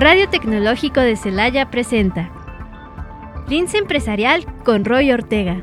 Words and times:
Radio 0.00 0.30
Tecnológico 0.30 1.00
de 1.00 1.14
Celaya 1.14 1.68
presenta 1.70 2.30
Lince 3.50 3.76
Empresarial 3.76 4.46
con 4.64 4.86
Roy 4.86 5.12
Ortega. 5.12 5.62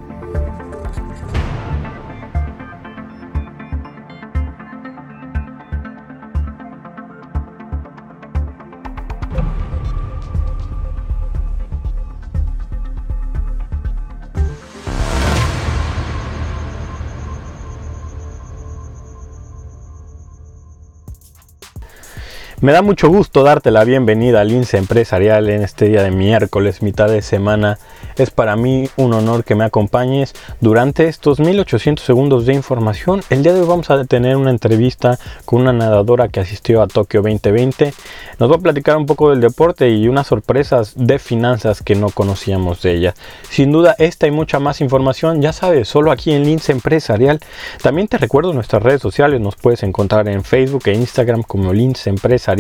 Me 22.68 22.74
da 22.74 22.82
mucho 22.82 23.08
gusto 23.08 23.44
darte 23.44 23.72
la 23.72 23.86
bienvenida 23.86 24.42
al 24.42 24.52
INSE 24.52 24.76
Empresarial 24.76 25.50
en 25.50 25.64
este 25.64 25.86
día 25.86 26.04
de 26.04 26.12
miércoles, 26.12 26.82
mitad 26.82 27.08
de 27.08 27.22
semana. 27.22 27.80
Es 28.18 28.30
para 28.30 28.58
mí 28.58 28.90
un 28.98 29.14
honor 29.14 29.46
que 29.46 29.56
me 29.56 29.64
acompañes 29.64 30.34
durante 30.60 31.08
estos 31.08 31.40
1800 31.40 32.04
segundos 32.04 32.46
de 32.46 32.54
información. 32.54 33.22
El 33.30 33.42
día 33.42 33.54
de 33.54 33.62
hoy 33.62 33.68
vamos 33.68 33.90
a 33.90 34.04
tener 34.04 34.36
una 34.36 34.50
entrevista 34.50 35.18
con 35.46 35.62
una 35.62 35.72
nadadora 35.72 36.28
que 36.28 36.42
asistió 36.42 36.82
a 36.82 36.88
Tokio 36.88 37.22
2020. 37.22 37.94
Nos 38.38 38.52
va 38.52 38.56
a 38.56 38.60
platicar 38.60 38.98
un 38.98 39.06
poco 39.06 39.30
del 39.30 39.40
deporte 39.40 39.90
y 39.90 40.10
unas 40.10 40.28
sorpresas 40.28 40.92
de 40.98 41.20
finanzas 41.20 41.82
que 41.82 41.96
no 41.96 42.10
conocíamos 42.10 42.82
de 42.82 42.96
ella. 42.96 43.14
Sin 43.50 43.72
duda, 43.72 43.96
esta 43.98 44.28
y 44.28 44.32
mucha 44.32 44.60
más 44.60 44.82
información, 44.82 45.42
ya 45.42 45.54
sabes, 45.54 45.88
solo 45.88 46.12
aquí 46.12 46.34
en 46.34 46.50
INSE 46.50 46.74
Empresarial. 46.74 47.40
También 47.82 48.10
te 48.10 48.18
recuerdo 48.18 48.52
nuestras 48.52 48.84
redes 48.84 49.02
sociales, 49.02 49.40
nos 49.40 49.56
puedes 49.56 49.84
encontrar 49.84 50.28
en 50.28 50.44
Facebook 50.44 50.84
e 50.88 50.94
Instagram 50.94 51.44
como 51.44 51.72
Lince 51.72 52.10
Empresarial 52.10 52.57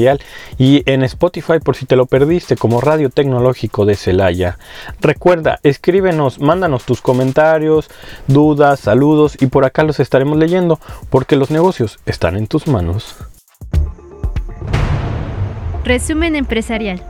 y 0.58 0.84
en 0.86 1.04
Spotify 1.04 1.60
por 1.64 1.76
si 1.76 1.86
te 1.86 1.96
lo 1.96 2.05
perdiste 2.05 2.55
como 2.55 2.82
Radio 2.82 3.10
Tecnológico 3.10 3.85
de 3.85 3.96
Celaya. 3.96 4.58
Recuerda, 5.02 5.60
escríbenos, 5.63 6.40
mándanos 6.40 6.85
tus 6.85 7.02
comentarios, 7.02 7.90
dudas, 8.27 8.80
saludos 8.80 9.38
y 9.40 9.48
por 9.48 9.66
acá 9.66 9.84
los 9.84 9.99
estaremos 9.99 10.38
leyendo 10.38 10.80
porque 11.10 11.36
los 11.36 11.52
negocios 11.52 11.99
están 12.05 12.38
en 12.38 12.48
tus 12.48 12.68
manos. 12.68 13.16
Resumen 15.84 16.36
empresarial. 16.36 17.02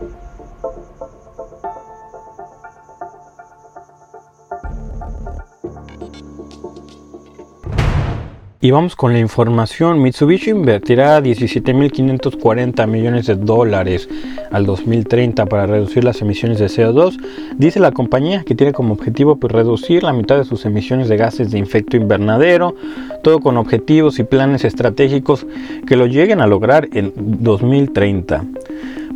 Y 8.60 8.72
vamos 8.72 8.96
con 8.96 9.14
la 9.14 9.20
información. 9.20 10.02
Mitsubishi 10.02 10.50
invertirá 10.50 11.20
17.540 11.22 12.88
millones 12.88 13.28
de 13.28 13.36
dólares 13.36 14.10
al 14.52 14.66
2030 14.66 15.46
para 15.46 15.68
reducir 15.68 16.04
las 16.04 16.24
emisiones 16.24 16.58
de 16.58 16.66
CO2. 16.66 17.20
Dice 17.56 17.80
la 17.80 17.92
compañía 17.92 18.44
que 18.44 18.56
tiene 18.56 18.74
como 18.74 18.96
objetivo 18.96 19.36
pues, 19.36 19.54
reducir 19.54 20.02
la 20.02 20.12
mitad 20.12 20.38
de 20.38 20.44
sus 20.44 20.66
emisiones 20.66 21.08
de 21.08 21.18
gases 21.18 21.52
de 21.52 21.60
efecto 21.60 21.98
invernadero, 21.98 22.74
todo 23.22 23.42
con 23.42 23.58
objetivos 23.58 24.18
y 24.18 24.24
planes 24.24 24.66
estratégicos 24.66 25.46
que 25.86 25.96
lo 25.96 26.08
lleguen 26.08 26.42
a 26.42 26.48
lograr 26.48 26.90
en 26.94 27.14
2030. 27.16 28.44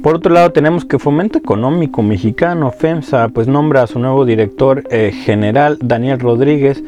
Por 0.04 0.16
otro 0.16 0.34
lado, 0.34 0.52
tenemos 0.52 0.86
que 0.86 1.00
Fomento 1.00 1.40
Económico 1.40 2.04
Mexicano, 2.04 2.72
FEMSA, 2.72 3.30
pues 3.30 3.48
nombra 3.48 3.84
a 3.84 3.88
su 3.88 3.98
nuevo 3.98 4.24
director 4.26 4.84
eh, 4.90 5.12
general, 5.12 5.78
Daniel 5.80 6.20
Rodríguez, 6.20 6.84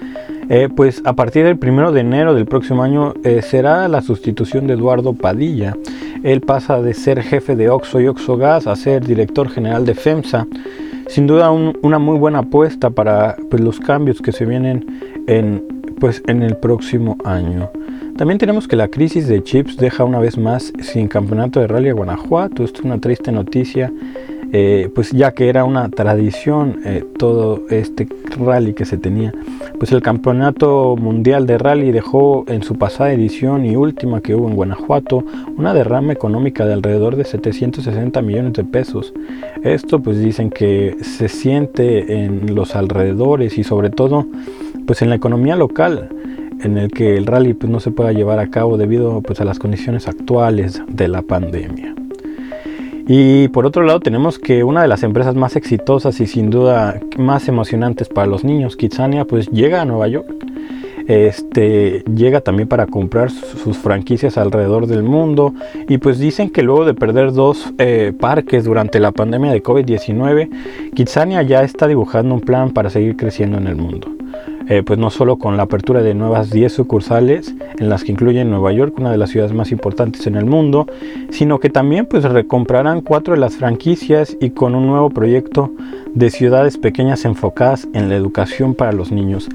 eh, 0.49 0.69
pues 0.75 1.01
a 1.05 1.13
partir 1.13 1.45
del 1.45 1.57
primero 1.57 1.91
de 1.91 2.01
enero 2.01 2.33
del 2.33 2.45
próximo 2.45 2.83
año 2.83 3.13
eh, 3.23 3.41
será 3.41 3.87
la 3.87 4.01
sustitución 4.01 4.67
de 4.67 4.73
Eduardo 4.73 5.13
Padilla. 5.13 5.75
Él 6.23 6.41
pasa 6.41 6.81
de 6.81 6.93
ser 6.93 7.21
jefe 7.21 7.55
de 7.55 7.69
Oxo 7.69 7.99
y 7.99 8.07
Oxogas 8.07 8.67
a 8.67 8.75
ser 8.75 9.05
director 9.05 9.49
general 9.49 9.85
de 9.85 9.95
FEMSA. 9.95 10.47
Sin 11.07 11.27
duda 11.27 11.51
una 11.51 11.99
muy 11.99 12.17
buena 12.17 12.39
apuesta 12.39 12.89
para 12.89 13.35
pues, 13.49 13.61
los 13.61 13.79
cambios 13.79 14.21
que 14.21 14.31
se 14.31 14.45
vienen 14.45 14.85
en, 15.27 15.63
pues, 15.99 16.23
en 16.27 16.41
el 16.41 16.55
próximo 16.57 17.17
año. 17.25 17.69
También 18.17 18.37
tenemos 18.37 18.67
que 18.67 18.75
la 18.75 18.87
crisis 18.87 19.27
de 19.27 19.43
chips 19.43 19.75
deja 19.77 20.03
una 20.03 20.19
vez 20.19 20.37
más 20.37 20.71
sin 20.81 21.07
campeonato 21.07 21.59
de 21.59 21.67
rally 21.67 21.89
a 21.89 21.93
Guanajuato. 21.93 22.63
Esto 22.63 22.79
es 22.79 22.85
una 22.85 22.99
triste 22.99 23.31
noticia 23.31 23.91
eh, 24.55 24.89
pues 24.93 25.11
ya 25.11 25.31
que 25.31 25.49
era 25.49 25.65
una 25.65 25.89
tradición 25.89 26.79
eh, 26.85 27.03
todo 27.17 27.63
este 27.69 28.07
rally 28.37 28.73
que 28.73 28.85
se 28.85 28.99
tenía. 28.99 29.33
Pues 29.79 29.91
el 29.91 30.03
campeonato 30.03 30.95
mundial 30.95 31.47
de 31.47 31.57
rally 31.57 31.91
dejó 31.91 32.45
en 32.47 32.61
su 32.61 32.75
pasada 32.75 33.11
edición 33.11 33.65
y 33.65 33.75
última 33.75 34.21
que 34.21 34.35
hubo 34.35 34.47
en 34.47 34.55
Guanajuato 34.55 35.23
una 35.57 35.73
derrama 35.73 36.13
económica 36.13 36.67
de 36.67 36.73
alrededor 36.73 37.15
de 37.15 37.25
760 37.25 38.21
millones 38.21 38.53
de 38.53 38.63
pesos. 38.63 39.11
Esto 39.63 40.03
pues 40.03 40.19
dicen 40.19 40.51
que 40.51 40.97
se 41.01 41.29
siente 41.29 42.23
en 42.23 42.53
los 42.53 42.75
alrededores 42.75 43.57
y 43.57 43.63
sobre 43.63 43.89
todo 43.89 44.27
pues 44.85 45.01
en 45.01 45.09
la 45.09 45.15
economía 45.15 45.55
local 45.55 46.09
en 46.61 46.77
el 46.77 46.91
que 46.91 47.17
el 47.17 47.25
rally 47.25 47.55
pues, 47.55 47.71
no 47.71 47.79
se 47.79 47.89
pueda 47.89 48.11
llevar 48.11 48.37
a 48.37 48.51
cabo 48.51 48.77
debido 48.77 49.21
pues, 49.21 49.41
a 49.41 49.45
las 49.45 49.57
condiciones 49.57 50.07
actuales 50.07 50.81
de 50.87 51.07
la 51.07 51.23
pandemia. 51.23 51.95
Y 53.07 53.49
por 53.49 53.65
otro 53.65 53.83
lado 53.83 53.99
tenemos 53.99 54.39
que 54.39 54.63
una 54.63 54.81
de 54.81 54.87
las 54.87 55.03
empresas 55.03 55.35
más 55.35 55.55
exitosas 55.55 56.19
y 56.21 56.27
sin 56.27 56.49
duda 56.49 56.99
más 57.17 57.47
emocionantes 57.47 58.07
para 58.07 58.27
los 58.27 58.43
niños, 58.43 58.77
Kitsania, 58.77 59.25
pues 59.25 59.49
llega 59.49 59.81
a 59.81 59.85
Nueva 59.85 60.07
York. 60.07 60.27
Este 61.07 62.01
llega 62.15 62.39
también 62.39 62.69
para 62.69 62.87
comprar 62.87 63.29
sus 63.29 63.77
franquicias 63.77 64.37
alrededor 64.37 64.87
del 64.87 65.03
mundo 65.03 65.53
y 65.89 65.97
pues 65.97 66.17
dicen 66.17 66.49
que 66.49 66.63
luego 66.63 66.85
de 66.85 66.93
perder 66.93 67.33
dos 67.33 67.73
eh, 67.77 68.13
parques 68.17 68.63
durante 68.63 69.01
la 69.01 69.11
pandemia 69.11 69.51
de 69.51 69.61
COVID-19, 69.61 70.91
Kitsania 70.93 71.41
ya 71.41 71.61
está 71.63 71.87
dibujando 71.87 72.33
un 72.33 72.41
plan 72.41 72.71
para 72.71 72.89
seguir 72.89 73.17
creciendo 73.17 73.57
en 73.57 73.67
el 73.67 73.75
mundo. 73.75 74.07
Eh, 74.69 74.81
pues 74.83 74.97
no 74.97 75.09
solo 75.09 75.37
con 75.37 75.57
la 75.57 75.63
apertura 75.63 76.01
de 76.01 76.13
nuevas 76.13 76.49
10 76.49 76.71
sucursales, 76.71 77.53
en 77.77 77.89
las 77.89 78.03
que 78.03 78.11
incluyen 78.11 78.49
Nueva 78.49 78.71
York, 78.71 78.97
una 78.97 79.11
de 79.11 79.17
las 79.17 79.29
ciudades 79.29 79.53
más 79.53 79.71
importantes 79.71 80.25
en 80.27 80.35
el 80.35 80.45
mundo, 80.45 80.87
sino 81.31 81.59
que 81.59 81.69
también 81.69 82.05
pues 82.05 82.23
recomprarán 82.23 83.01
cuatro 83.01 83.33
de 83.33 83.39
las 83.39 83.55
franquicias 83.55 84.37
y 84.39 84.51
con 84.51 84.75
un 84.75 84.87
nuevo 84.87 85.09
proyecto 85.09 85.71
de 86.13 86.29
ciudades 86.29 86.77
pequeñas 86.77 87.25
enfocadas 87.25 87.87
en 87.93 88.09
la 88.09 88.15
educación 88.15 88.73
para 88.73 88.93
los 88.93 89.11
niños. 89.11 89.49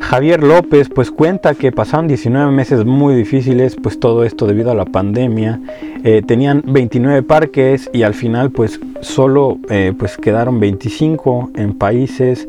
Javier 0.00 0.42
López 0.42 0.88
pues 0.88 1.10
cuenta 1.10 1.54
que 1.54 1.72
pasaron 1.72 2.06
19 2.06 2.52
meses 2.52 2.84
muy 2.84 3.14
difíciles, 3.14 3.76
pues 3.76 3.98
todo 3.98 4.24
esto 4.24 4.46
debido 4.46 4.70
a 4.70 4.74
la 4.74 4.84
pandemia. 4.84 5.60
Eh, 6.04 6.22
tenían 6.24 6.62
29 6.66 7.22
parques 7.22 7.90
y 7.92 8.02
al 8.02 8.14
final 8.14 8.50
pues 8.50 8.78
solo 9.00 9.58
eh, 9.70 9.92
pues 9.98 10.16
quedaron 10.16 10.60
25 10.60 11.50
en 11.56 11.74
países 11.74 12.46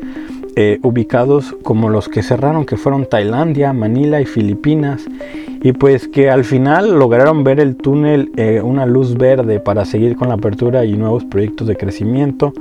eh, 0.60 0.80
ubicados 0.82 1.54
como 1.62 1.88
los 1.88 2.08
que 2.08 2.20
cerraron, 2.20 2.66
que 2.66 2.76
fueron 2.76 3.06
Tailandia, 3.06 3.72
Manila 3.72 4.20
y 4.20 4.26
Filipinas, 4.26 5.06
y 5.62 5.70
pues 5.70 6.08
que 6.08 6.30
al 6.30 6.42
final 6.42 6.98
lograron 6.98 7.44
ver 7.44 7.60
el 7.60 7.76
túnel 7.76 8.32
eh, 8.36 8.60
una 8.60 8.84
luz 8.84 9.16
verde 9.16 9.60
para 9.60 9.84
seguir 9.84 10.16
con 10.16 10.30
la 10.30 10.34
apertura 10.34 10.84
y 10.84 10.96
nuevos 10.96 11.24
proyectos 11.24 11.68
de 11.68 11.76
crecimiento. 11.76 12.52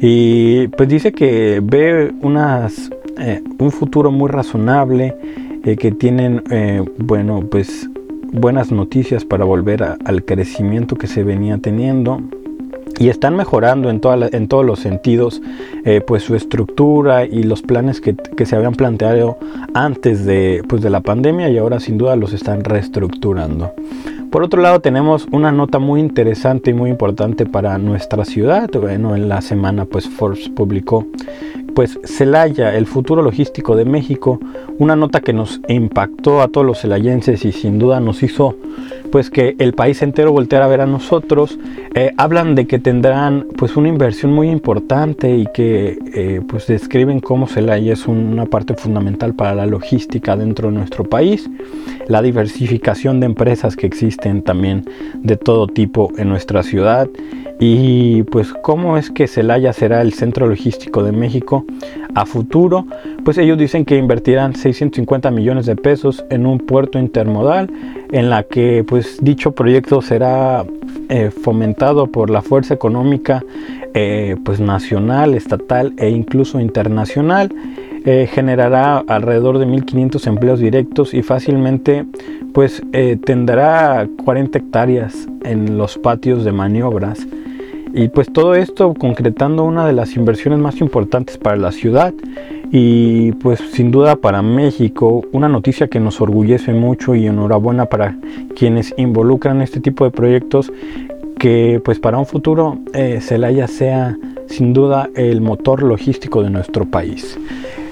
Y 0.00 0.66
pues 0.66 0.88
dice 0.88 1.12
que 1.12 1.60
ve 1.62 2.12
unas, 2.22 2.90
eh, 3.20 3.40
un 3.60 3.70
futuro 3.70 4.10
muy 4.10 4.28
razonable, 4.30 5.14
que 5.62 5.92
tienen, 5.92 6.42
bueno, 6.98 7.44
pues 7.48 7.88
buenas 8.32 8.72
noticias 8.72 9.24
para 9.24 9.44
volver 9.44 9.82
al 9.82 10.24
crecimiento 10.24 10.96
que 10.96 11.06
se 11.06 11.22
venía 11.22 11.58
teniendo 11.58 12.20
y 12.98 13.08
están 13.08 13.36
mejorando 13.36 13.90
en, 13.90 14.00
en 14.32 14.48
todos 14.48 14.64
los 14.64 14.80
sentidos 14.80 15.40
eh, 15.84 16.00
pues 16.00 16.22
su 16.22 16.34
estructura 16.34 17.24
y 17.24 17.42
los 17.42 17.62
planes 17.62 18.00
que, 18.00 18.16
se 18.44 18.56
habían 18.56 18.74
planteado 18.74 19.38
antes 19.74 20.24
de, 20.24 20.62
pues 20.68 20.82
de 20.82 20.90
la 20.90 21.00
pandemia 21.00 21.48
y 21.50 21.58
ahora 21.58 21.80
sin 21.80 21.98
duda 21.98 22.16
los 22.16 22.32
están 22.32 22.64
reestructurando. 22.64 23.72
Por 24.30 24.42
otro 24.42 24.60
lado 24.60 24.80
tenemos 24.80 25.26
una 25.32 25.52
nota 25.52 25.78
muy 25.78 26.00
interesante 26.00 26.70
y 26.70 26.74
muy 26.74 26.90
importante 26.90 27.46
para 27.46 27.78
nuestra 27.78 28.24
ciudad. 28.24 28.68
Bueno, 28.78 29.16
en 29.16 29.28
la 29.28 29.40
semana 29.40 29.84
pues 29.86 30.08
Forbes 30.08 30.48
publicó 30.50 31.06
pues 31.74 31.98
Celaya, 32.04 32.74
el 32.74 32.86
futuro 32.86 33.22
logístico 33.22 33.76
de 33.76 33.84
México, 33.84 34.40
una 34.78 34.96
nota 34.96 35.20
que 35.20 35.32
nos 35.32 35.60
impactó 35.68 36.42
a 36.42 36.48
todos 36.48 36.66
los 36.66 36.80
celayenses 36.80 37.44
y 37.44 37.52
sin 37.52 37.78
duda 37.78 38.00
nos 38.00 38.22
hizo 38.22 38.56
pues 39.10 39.30
que 39.30 39.56
el 39.58 39.72
país 39.72 40.02
entero 40.02 40.32
volteara 40.32 40.66
a 40.66 40.68
ver 40.68 40.80
a 40.80 40.86
nosotros. 40.86 41.58
Eh, 41.94 42.12
hablan 42.16 42.54
de 42.54 42.66
que 42.66 42.78
tendrán 42.78 43.46
pues 43.56 43.76
una 43.76 43.88
inversión 43.88 44.32
muy 44.32 44.50
importante 44.50 45.36
y 45.36 45.46
que 45.52 45.98
eh, 46.14 46.40
pues 46.46 46.66
describen 46.66 47.20
cómo 47.20 47.46
Celaya 47.46 47.92
es 47.92 48.06
una 48.06 48.46
parte 48.46 48.74
fundamental 48.74 49.34
para 49.34 49.54
la 49.54 49.66
logística 49.66 50.36
dentro 50.36 50.70
de 50.70 50.76
nuestro 50.76 51.04
país, 51.04 51.48
la 52.06 52.22
diversificación 52.22 53.20
de 53.20 53.26
empresas 53.26 53.76
que 53.76 53.86
existen 53.86 54.42
también 54.42 54.84
de 55.14 55.36
todo 55.36 55.66
tipo 55.66 56.12
en 56.18 56.28
nuestra 56.28 56.62
ciudad 56.62 57.08
y 57.58 58.22
pues 58.24 58.52
cómo 58.62 58.96
es 58.96 59.10
que 59.10 59.26
Celaya 59.26 59.72
será 59.72 60.00
el 60.00 60.12
centro 60.12 60.46
logístico 60.46 61.02
de 61.02 61.12
México 61.12 61.64
a 62.14 62.24
futuro, 62.24 62.86
pues 63.24 63.38
ellos 63.38 63.58
dicen 63.58 63.84
que 63.84 63.96
invertirán 63.96 64.54
650 64.54 65.30
millones 65.30 65.66
de 65.66 65.76
pesos 65.76 66.24
en 66.30 66.46
un 66.46 66.58
puerto 66.58 66.98
intermodal 66.98 67.68
en 68.12 68.30
la 68.30 68.42
que 68.42 68.84
pues 68.84 69.18
dicho 69.22 69.52
proyecto 69.52 70.02
será 70.02 70.64
eh, 71.08 71.30
fomentado 71.30 72.06
por 72.06 72.30
la 72.30 72.42
fuerza 72.42 72.74
económica 72.74 73.44
eh, 73.94 74.36
pues 74.44 74.60
nacional, 74.60 75.34
estatal 75.34 75.92
e 75.98 76.10
incluso 76.10 76.60
internacional. 76.60 77.52
Eh, 78.04 78.28
generará 78.30 78.98
alrededor 78.98 79.58
de 79.58 79.66
1.500 79.66 80.26
empleos 80.28 80.60
directos 80.60 81.14
y 81.14 81.22
fácilmente 81.22 82.06
pues 82.54 82.82
tendrá 83.24 84.08
40 84.24 84.58
hectáreas 84.58 85.28
en 85.44 85.76
los 85.76 85.98
patios 85.98 86.44
de 86.44 86.52
maniobras 86.52 87.26
y 87.92 88.08
pues 88.08 88.32
todo 88.32 88.54
esto 88.54 88.94
concretando 88.94 89.64
una 89.64 89.86
de 89.86 89.92
las 89.92 90.16
inversiones 90.16 90.58
más 90.58 90.80
importantes 90.80 91.38
para 91.38 91.56
la 91.56 91.72
ciudad 91.72 92.12
y 92.70 93.32
pues 93.32 93.60
sin 93.72 93.90
duda 93.90 94.16
para 94.16 94.42
México 94.42 95.24
una 95.32 95.48
noticia 95.48 95.88
que 95.88 96.00
nos 96.00 96.20
orgullece 96.20 96.72
mucho 96.72 97.14
y 97.14 97.26
enhorabuena 97.26 97.86
para 97.86 98.16
quienes 98.56 98.94
involucran 98.96 99.62
este 99.62 99.80
tipo 99.80 100.04
de 100.04 100.10
proyectos 100.10 100.72
que 101.38 101.80
pues 101.84 101.98
para 101.98 102.18
un 102.18 102.26
futuro 102.26 102.78
eh, 102.92 103.20
Celaya 103.20 103.68
sea 103.68 104.16
sin 104.46 104.72
duda 104.72 105.08
el 105.14 105.40
motor 105.40 105.82
logístico 105.82 106.42
de 106.42 106.50
nuestro 106.50 106.84
país. 106.84 107.38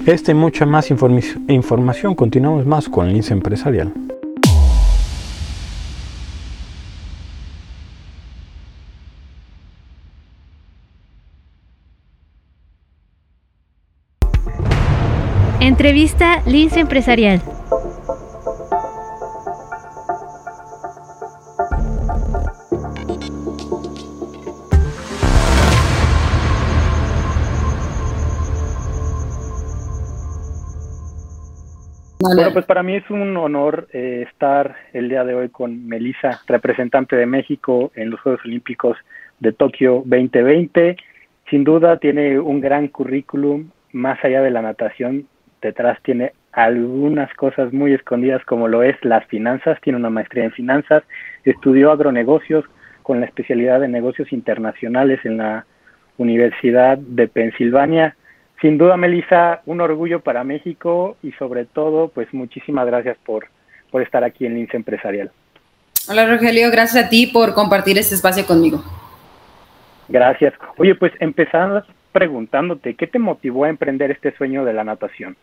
Este 0.05 0.31
y 0.31 0.35
mucha 0.35 0.65
más 0.65 0.89
información 0.89 2.15
continuamos 2.15 2.65
más 2.65 2.89
con 2.89 3.11
Lince 3.11 3.33
Empresarial. 3.33 3.91
Entrevista 15.79 16.41
Lince 16.47 16.79
Empresarial. 16.79 17.39
Bueno, 32.19 32.51
pues 32.53 32.65
para 32.65 32.81
mí 32.81 32.95
es 32.95 33.07
un 33.11 33.37
honor 33.37 33.87
eh, 33.93 34.25
estar 34.27 34.75
el 34.93 35.09
día 35.09 35.23
de 35.23 35.35
hoy 35.35 35.49
con 35.49 35.87
Melissa, 35.87 36.41
representante 36.47 37.15
de 37.15 37.27
México 37.27 37.91
en 37.93 38.09
los 38.09 38.19
Juegos 38.21 38.41
Olímpicos 38.45 38.97
de 39.39 39.53
Tokio 39.53 40.01
2020. 40.07 40.97
Sin 41.51 41.63
duda 41.63 41.97
tiene 41.97 42.39
un 42.39 42.61
gran 42.61 42.87
currículum, 42.87 43.69
más 43.91 44.17
allá 44.25 44.41
de 44.41 44.49
la 44.49 44.63
natación, 44.63 45.27
detrás 45.61 45.99
tiene 46.03 46.33
algunas 46.51 47.33
cosas 47.35 47.71
muy 47.73 47.93
escondidas 47.93 48.43
como 48.45 48.67
lo 48.67 48.83
es 48.83 48.95
las 49.03 49.25
finanzas, 49.27 49.79
tiene 49.81 49.99
una 49.99 50.09
maestría 50.09 50.45
en 50.45 50.51
finanzas, 50.51 51.03
estudió 51.43 51.91
agronegocios 51.91 52.65
con 53.03 53.19
la 53.19 53.25
especialidad 53.25 53.79
de 53.79 53.87
negocios 53.87 54.31
internacionales 54.33 55.19
en 55.23 55.37
la 55.37 55.65
Universidad 56.17 56.97
de 56.97 57.27
Pensilvania 57.27 58.15
sin 58.61 58.77
duda, 58.77 58.97
Melissa, 58.97 59.61
un 59.65 59.81
orgullo 59.81 60.21
para 60.21 60.43
México 60.43 61.15
y 61.21 61.31
sobre 61.33 61.65
todo, 61.65 62.07
pues 62.09 62.33
muchísimas 62.33 62.87
gracias 62.87 63.17
por, 63.23 63.47
por 63.91 64.01
estar 64.01 64.23
aquí 64.23 64.45
en 64.45 64.55
Lince 64.55 64.77
Empresarial. 64.77 65.31
Hola 66.09 66.25
Rogelio, 66.25 66.71
gracias 66.71 67.05
a 67.05 67.09
ti 67.09 67.27
por 67.27 67.53
compartir 67.53 67.97
este 67.97 68.15
espacio 68.15 68.45
conmigo. 68.45 68.83
Gracias. 70.07 70.53
Oye, 70.77 70.95
pues 70.95 71.11
empezando 71.19 71.83
preguntándote, 72.11 72.95
¿qué 72.95 73.05
te 73.05 73.19
motivó 73.19 73.65
a 73.65 73.69
emprender 73.69 74.09
este 74.09 74.35
sueño 74.37 74.65
de 74.65 74.73
la 74.73 74.83
natación? 74.83 75.35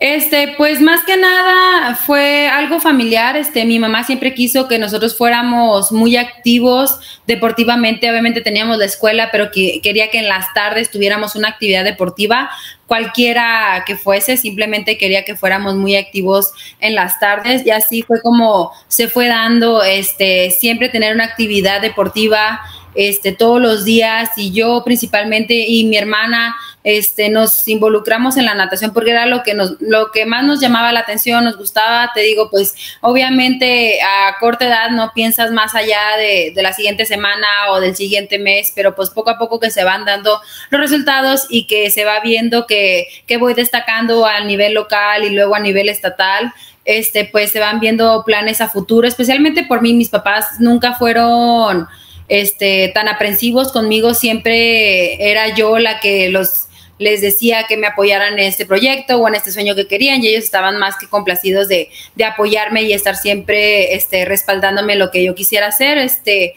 Este, 0.00 0.54
pues 0.56 0.80
más 0.80 1.04
que 1.04 1.18
nada 1.18 1.94
fue 1.94 2.48
algo 2.48 2.80
familiar. 2.80 3.36
Este, 3.36 3.66
mi 3.66 3.78
mamá 3.78 4.02
siempre 4.02 4.32
quiso 4.32 4.66
que 4.66 4.78
nosotros 4.78 5.14
fuéramos 5.14 5.92
muy 5.92 6.16
activos 6.16 6.98
deportivamente. 7.26 8.10
Obviamente 8.10 8.40
teníamos 8.40 8.78
la 8.78 8.86
escuela, 8.86 9.28
pero 9.30 9.50
que, 9.50 9.82
quería 9.82 10.08
que 10.08 10.18
en 10.18 10.28
las 10.28 10.54
tardes 10.54 10.90
tuviéramos 10.90 11.36
una 11.36 11.48
actividad 11.48 11.84
deportiva, 11.84 12.48
cualquiera 12.86 13.84
que 13.86 13.98
fuese. 13.98 14.38
Simplemente 14.38 14.96
quería 14.96 15.26
que 15.26 15.36
fuéramos 15.36 15.76
muy 15.76 15.96
activos 15.96 16.50
en 16.80 16.94
las 16.94 17.20
tardes 17.20 17.66
y 17.66 17.70
así 17.70 18.00
fue 18.00 18.22
como 18.22 18.72
se 18.88 19.06
fue 19.06 19.28
dando. 19.28 19.82
Este, 19.82 20.50
siempre 20.50 20.88
tener 20.88 21.14
una 21.14 21.24
actividad 21.24 21.82
deportiva 21.82 22.62
este, 22.94 23.32
todos 23.32 23.60
los 23.60 23.84
días 23.84 24.30
y 24.36 24.52
yo 24.52 24.82
principalmente 24.84 25.54
y 25.54 25.84
mi 25.84 25.96
hermana 25.96 26.56
este, 26.82 27.28
nos 27.28 27.68
involucramos 27.68 28.36
en 28.36 28.46
la 28.46 28.54
natación 28.54 28.92
porque 28.92 29.10
era 29.10 29.26
lo 29.26 29.42
que, 29.42 29.54
nos, 29.54 29.76
lo 29.80 30.10
que 30.10 30.24
más 30.24 30.44
nos 30.44 30.60
llamaba 30.60 30.92
la 30.92 31.00
atención, 31.00 31.44
nos 31.44 31.56
gustaba, 31.56 32.10
te 32.14 32.20
digo, 32.20 32.50
pues 32.50 32.74
obviamente 33.00 34.00
a 34.02 34.36
corta 34.40 34.66
edad 34.66 34.90
no 34.90 35.12
piensas 35.14 35.50
más 35.52 35.74
allá 35.74 36.16
de, 36.18 36.52
de 36.54 36.62
la 36.62 36.72
siguiente 36.72 37.04
semana 37.04 37.46
o 37.70 37.80
del 37.80 37.96
siguiente 37.96 38.38
mes, 38.38 38.72
pero 38.74 38.94
pues 38.94 39.10
poco 39.10 39.30
a 39.30 39.38
poco 39.38 39.60
que 39.60 39.70
se 39.70 39.84
van 39.84 40.04
dando 40.04 40.40
los 40.70 40.80
resultados 40.80 41.46
y 41.50 41.66
que 41.66 41.90
se 41.90 42.04
va 42.04 42.20
viendo 42.20 42.66
que, 42.66 43.06
que 43.26 43.36
voy 43.36 43.54
destacando 43.54 44.24
a 44.24 44.40
nivel 44.40 44.74
local 44.74 45.24
y 45.24 45.30
luego 45.30 45.54
a 45.54 45.60
nivel 45.60 45.88
estatal 45.88 46.52
este, 46.84 47.26
pues 47.26 47.52
se 47.52 47.60
van 47.60 47.78
viendo 47.78 48.24
planes 48.24 48.60
a 48.60 48.68
futuro, 48.68 49.06
especialmente 49.06 49.64
por 49.64 49.82
mí, 49.82 49.92
mis 49.92 50.08
papás 50.08 50.58
nunca 50.58 50.94
fueron 50.94 51.86
este, 52.30 52.92
tan 52.94 53.08
aprensivos 53.08 53.72
conmigo, 53.72 54.14
siempre 54.14 55.30
era 55.30 55.54
yo 55.54 55.78
la 55.78 56.00
que 56.00 56.30
los 56.30 56.68
les 56.98 57.22
decía 57.22 57.64
que 57.66 57.78
me 57.78 57.86
apoyaran 57.86 58.34
en 58.34 58.40
este 58.40 58.66
proyecto 58.66 59.16
o 59.16 59.26
en 59.26 59.34
este 59.34 59.50
sueño 59.50 59.74
que 59.74 59.88
querían 59.88 60.22
y 60.22 60.28
ellos 60.28 60.44
estaban 60.44 60.76
más 60.76 60.96
que 60.96 61.08
complacidos 61.08 61.66
de, 61.66 61.88
de 62.14 62.24
apoyarme 62.24 62.82
y 62.82 62.92
estar 62.92 63.16
siempre 63.16 63.94
este, 63.94 64.26
respaldándome 64.26 64.96
lo 64.96 65.10
que 65.10 65.24
yo 65.24 65.34
quisiera 65.34 65.68
hacer. 65.68 65.96
Este, 65.96 66.56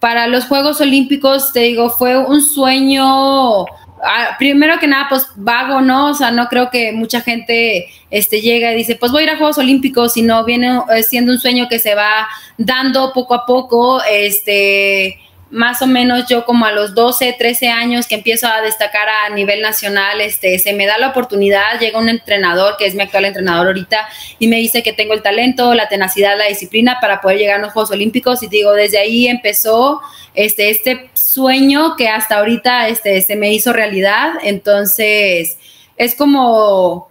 para 0.00 0.26
los 0.26 0.46
Juegos 0.46 0.80
Olímpicos, 0.80 1.52
te 1.52 1.60
digo, 1.60 1.90
fue 1.90 2.18
un 2.18 2.42
sueño 2.42 3.66
Ah, 4.04 4.36
primero 4.38 4.78
que 4.78 4.86
nada, 4.86 5.06
pues 5.08 5.26
vago, 5.36 5.80
¿no? 5.80 6.10
O 6.10 6.14
sea, 6.14 6.30
no 6.30 6.48
creo 6.48 6.70
que 6.70 6.92
mucha 6.92 7.20
gente 7.20 7.88
este, 8.10 8.40
llega 8.40 8.72
y 8.72 8.76
dice, 8.76 8.96
pues 8.96 9.10
voy 9.12 9.22
a 9.22 9.24
ir 9.24 9.30
a 9.30 9.36
Juegos 9.36 9.58
Olímpicos, 9.58 10.12
sino 10.12 10.44
viene 10.44 10.80
eh, 10.94 11.02
siendo 11.02 11.32
un 11.32 11.38
sueño 11.38 11.68
que 11.68 11.78
se 11.78 11.94
va 11.94 12.28
dando 12.58 13.12
poco 13.12 13.34
a 13.34 13.46
poco, 13.46 14.02
este, 14.04 15.18
más 15.54 15.82
o 15.82 15.86
menos 15.86 16.26
yo 16.28 16.44
como 16.44 16.66
a 16.66 16.72
los 16.72 16.96
12, 16.96 17.36
13 17.38 17.68
años 17.68 18.08
que 18.08 18.16
empiezo 18.16 18.48
a 18.48 18.60
destacar 18.60 19.08
a 19.08 19.28
nivel 19.28 19.60
nacional, 19.60 20.20
este, 20.20 20.58
se 20.58 20.72
me 20.72 20.84
da 20.84 20.98
la 20.98 21.10
oportunidad, 21.10 21.78
llega 21.78 22.00
un 22.00 22.08
entrenador, 22.08 22.76
que 22.76 22.86
es 22.86 22.96
mi 22.96 23.04
actual 23.04 23.24
entrenador 23.24 23.68
ahorita, 23.68 24.08
y 24.40 24.48
me 24.48 24.56
dice 24.56 24.82
que 24.82 24.92
tengo 24.92 25.14
el 25.14 25.22
talento, 25.22 25.72
la 25.74 25.88
tenacidad, 25.88 26.36
la 26.36 26.46
disciplina 26.46 26.98
para 27.00 27.20
poder 27.20 27.38
llegar 27.38 27.60
a 27.60 27.62
los 27.62 27.72
Juegos 27.72 27.92
Olímpicos, 27.92 28.42
y 28.42 28.48
digo, 28.48 28.72
desde 28.72 28.98
ahí 28.98 29.28
empezó 29.28 30.00
este, 30.34 30.70
este 30.70 31.08
sueño 31.14 31.94
que 31.94 32.08
hasta 32.08 32.38
ahorita 32.38 32.88
este, 32.88 33.22
se 33.22 33.36
me 33.36 33.54
hizo 33.54 33.72
realidad, 33.72 34.32
entonces 34.42 35.56
es 35.96 36.16
como 36.16 37.10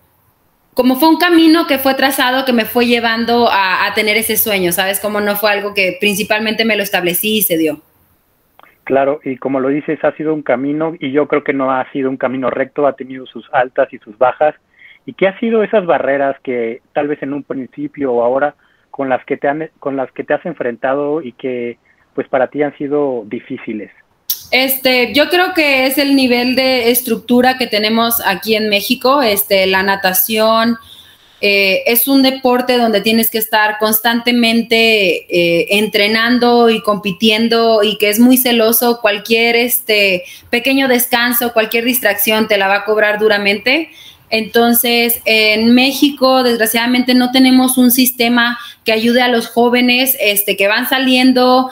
como 0.73 0.95
fue 0.95 1.07
un 1.07 1.17
camino 1.17 1.67
que 1.67 1.77
fue 1.77 1.93
trazado 1.93 2.45
que 2.45 2.51
me 2.51 2.65
fue 2.65 2.87
llevando 2.87 3.47
a, 3.47 3.85
a, 3.85 3.93
tener 3.93 4.17
ese 4.17 4.37
sueño, 4.37 4.73
¿sabes? 4.73 4.99
Como 4.99 5.21
no 5.21 5.37
fue 5.37 5.51
algo 5.51 5.75
que 5.75 5.97
principalmente 5.99 6.65
me 6.65 6.75
lo 6.75 6.81
establecí 6.81 7.37
y 7.37 7.41
se 7.43 7.57
dio. 7.57 7.79
Claro, 8.83 9.21
y 9.23 9.37
como 9.37 9.59
lo 9.59 9.69
dices, 9.69 10.03
ha 10.03 10.15
sido 10.15 10.33
un 10.33 10.41
camino 10.41 10.93
y 10.99 11.11
yo 11.11 11.27
creo 11.27 11.43
que 11.43 11.53
no 11.53 11.71
ha 11.71 11.89
sido 11.91 12.09
un 12.09 12.17
camino 12.17 12.49
recto, 12.49 12.85
ha 12.85 12.95
tenido 12.95 13.25
sus 13.25 13.47
altas 13.53 13.91
y 13.93 13.97
sus 13.99 14.17
bajas. 14.17 14.55
¿Y 15.05 15.13
qué 15.13 15.27
ha 15.27 15.39
sido 15.39 15.63
esas 15.63 15.85
barreras 15.85 16.35
que 16.43 16.81
tal 16.93 17.07
vez 17.07 17.21
en 17.23 17.33
un 17.33 17.43
principio 17.43 18.11
o 18.13 18.23
ahora 18.23 18.55
con 18.91 19.09
las 19.09 19.23
que 19.25 19.37
te 19.37 19.47
han, 19.47 19.69
con 19.79 19.95
las 19.95 20.11
que 20.11 20.23
te 20.23 20.33
has 20.33 20.45
enfrentado 20.45 21.21
y 21.21 21.31
que 21.33 21.77
pues 22.13 22.27
para 22.27 22.47
ti 22.47 22.61
han 22.61 22.77
sido 22.77 23.23
difíciles? 23.25 23.91
Este, 24.51 25.13
yo 25.13 25.29
creo 25.29 25.53
que 25.55 25.87
es 25.87 25.97
el 25.97 26.15
nivel 26.15 26.55
de 26.55 26.91
estructura 26.91 27.57
que 27.57 27.67
tenemos 27.67 28.21
aquí 28.25 28.55
en 28.55 28.69
México, 28.69 29.21
este, 29.21 29.65
la 29.65 29.81
natación, 29.81 30.77
eh, 31.45 31.83
es 31.87 32.07
un 32.07 32.21
deporte 32.21 32.77
donde 32.77 33.01
tienes 33.01 33.29
que 33.29 33.37
estar 33.37 33.77
constantemente 33.77 35.25
eh, 35.27 35.77
entrenando 35.77 36.69
y 36.69 36.81
compitiendo 36.81 37.83
y 37.83 37.97
que 37.97 38.07
es 38.07 38.17
muy 38.17 38.37
celoso. 38.37 39.01
Cualquier 39.01 39.57
este, 39.57 40.23
pequeño 40.49 40.87
descanso, 40.87 41.51
cualquier 41.51 41.83
distracción 41.83 42.47
te 42.47 42.57
la 42.57 42.69
va 42.69 42.75
a 42.75 42.85
cobrar 42.85 43.19
duramente. 43.19 43.89
Entonces, 44.29 45.19
en 45.25 45.75
México, 45.75 46.43
desgraciadamente, 46.43 47.13
no 47.13 47.31
tenemos 47.31 47.77
un 47.77 47.91
sistema 47.91 48.57
que 48.85 48.93
ayude 48.93 49.21
a 49.21 49.27
los 49.27 49.47
jóvenes 49.49 50.15
este, 50.21 50.55
que 50.55 50.69
van 50.69 50.87
saliendo 50.87 51.69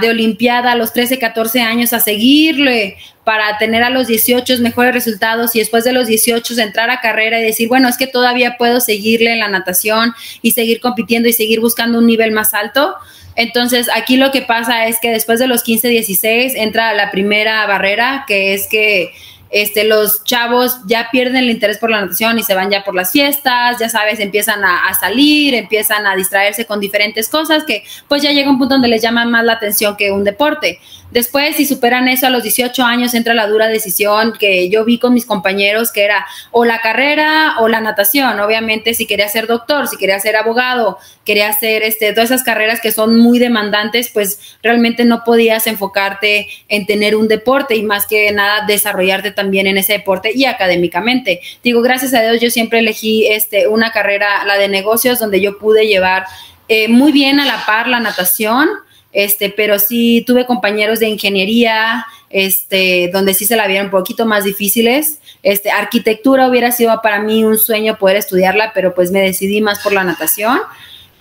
de 0.00 0.10
Olimpiada 0.10 0.72
a 0.72 0.74
los 0.74 0.92
13, 0.92 1.18
14 1.18 1.60
años 1.60 1.92
a 1.92 2.00
seguirle 2.00 2.96
para 3.24 3.58
tener 3.58 3.82
a 3.82 3.90
los 3.90 4.06
18 4.06 4.58
mejores 4.60 4.94
resultados 4.94 5.54
y 5.54 5.58
después 5.58 5.84
de 5.84 5.92
los 5.92 6.06
18 6.06 6.58
entrar 6.58 6.90
a 6.90 7.00
carrera 7.00 7.38
y 7.38 7.44
decir, 7.44 7.68
bueno, 7.68 7.88
es 7.88 7.98
que 7.98 8.06
todavía 8.06 8.56
puedo 8.56 8.80
seguirle 8.80 9.32
en 9.32 9.38
la 9.38 9.48
natación 9.48 10.14
y 10.40 10.52
seguir 10.52 10.80
compitiendo 10.80 11.28
y 11.28 11.34
seguir 11.34 11.60
buscando 11.60 11.98
un 11.98 12.06
nivel 12.06 12.32
más 12.32 12.54
alto. 12.54 12.94
Entonces, 13.36 13.88
aquí 13.94 14.16
lo 14.16 14.32
que 14.32 14.42
pasa 14.42 14.86
es 14.86 14.98
que 15.00 15.10
después 15.10 15.38
de 15.38 15.46
los 15.46 15.62
15, 15.62 15.88
16 15.88 16.54
entra 16.56 16.94
la 16.94 17.10
primera 17.10 17.66
barrera, 17.66 18.24
que 18.26 18.54
es 18.54 18.66
que 18.66 19.12
este, 19.50 19.84
los 19.84 20.24
chavos 20.24 20.78
ya 20.86 21.08
pierden 21.10 21.36
el 21.36 21.50
interés 21.50 21.78
por 21.78 21.90
la 21.90 22.00
natación 22.00 22.38
y 22.38 22.42
se 22.42 22.54
van 22.54 22.70
ya 22.70 22.84
por 22.84 22.94
las 22.94 23.12
fiestas, 23.12 23.78
ya 23.78 23.88
sabes, 23.88 24.20
empiezan 24.20 24.64
a, 24.64 24.92
salir, 24.94 25.54
empiezan 25.54 26.06
a 26.06 26.14
distraerse 26.16 26.66
con 26.66 26.80
diferentes 26.80 27.28
cosas 27.28 27.64
que 27.64 27.84
pues 28.08 28.22
ya 28.22 28.32
llega 28.32 28.50
un 28.50 28.58
punto 28.58 28.74
donde 28.74 28.88
les 28.88 29.02
llama 29.02 29.24
más 29.24 29.44
la 29.44 29.54
atención 29.54 29.96
que 29.96 30.10
un 30.10 30.24
deporte. 30.24 30.80
Después, 31.10 31.56
si 31.56 31.64
superan 31.64 32.06
eso 32.06 32.26
a 32.26 32.30
los 32.30 32.42
18 32.42 32.84
años, 32.84 33.14
entra 33.14 33.32
la 33.32 33.46
dura 33.46 33.66
decisión 33.66 34.34
que 34.38 34.68
yo 34.68 34.84
vi 34.84 34.98
con 34.98 35.14
mis 35.14 35.24
compañeros, 35.24 35.90
que 35.90 36.04
era 36.04 36.26
o 36.50 36.66
la 36.66 36.80
carrera 36.80 37.54
o 37.60 37.68
la 37.68 37.80
natación. 37.80 38.38
Obviamente, 38.40 38.92
si 38.92 39.06
quería 39.06 39.26
ser 39.28 39.46
doctor, 39.46 39.88
si 39.88 39.96
quería 39.96 40.20
ser 40.20 40.36
abogado, 40.36 40.98
quería 41.24 41.48
hacer 41.48 41.82
este, 41.82 42.12
todas 42.12 42.30
esas 42.30 42.42
carreras 42.42 42.80
que 42.80 42.92
son 42.92 43.18
muy 43.18 43.38
demandantes, 43.38 44.10
pues 44.12 44.58
realmente 44.62 45.06
no 45.06 45.24
podías 45.24 45.66
enfocarte 45.66 46.48
en 46.68 46.84
tener 46.84 47.16
un 47.16 47.26
deporte 47.26 47.74
y 47.74 47.82
más 47.82 48.06
que 48.06 48.30
nada 48.32 48.66
desarrollarte 48.66 49.30
también 49.30 49.66
en 49.66 49.78
ese 49.78 49.94
deporte 49.94 50.32
y 50.34 50.44
académicamente. 50.44 51.40
Digo, 51.64 51.80
gracias 51.80 52.12
a 52.12 52.20
Dios, 52.20 52.40
yo 52.40 52.50
siempre 52.50 52.80
elegí 52.80 53.26
este, 53.28 53.66
una 53.66 53.92
carrera, 53.92 54.44
la 54.44 54.58
de 54.58 54.68
negocios, 54.68 55.18
donde 55.18 55.40
yo 55.40 55.58
pude 55.58 55.86
llevar 55.86 56.26
eh, 56.68 56.88
muy 56.88 57.12
bien 57.12 57.40
a 57.40 57.46
la 57.46 57.64
par 57.64 57.88
la 57.88 57.98
natación 57.98 58.68
este, 59.12 59.50
pero 59.50 59.78
sí 59.78 60.24
tuve 60.26 60.46
compañeros 60.46 61.00
de 61.00 61.08
ingeniería, 61.08 62.06
este, 62.30 63.10
donde 63.12 63.34
sí 63.34 63.46
se 63.46 63.56
la 63.56 63.66
vieron 63.66 63.86
un 63.86 63.90
poquito 63.90 64.26
más 64.26 64.44
difíciles. 64.44 65.20
Este, 65.42 65.70
arquitectura 65.70 66.48
hubiera 66.48 66.72
sido 66.72 67.00
para 67.02 67.20
mí 67.20 67.44
un 67.44 67.58
sueño 67.58 67.98
poder 67.98 68.16
estudiarla, 68.16 68.72
pero 68.74 68.94
pues 68.94 69.10
me 69.10 69.20
decidí 69.20 69.60
más 69.60 69.80
por 69.80 69.92
la 69.92 70.04
natación. 70.04 70.60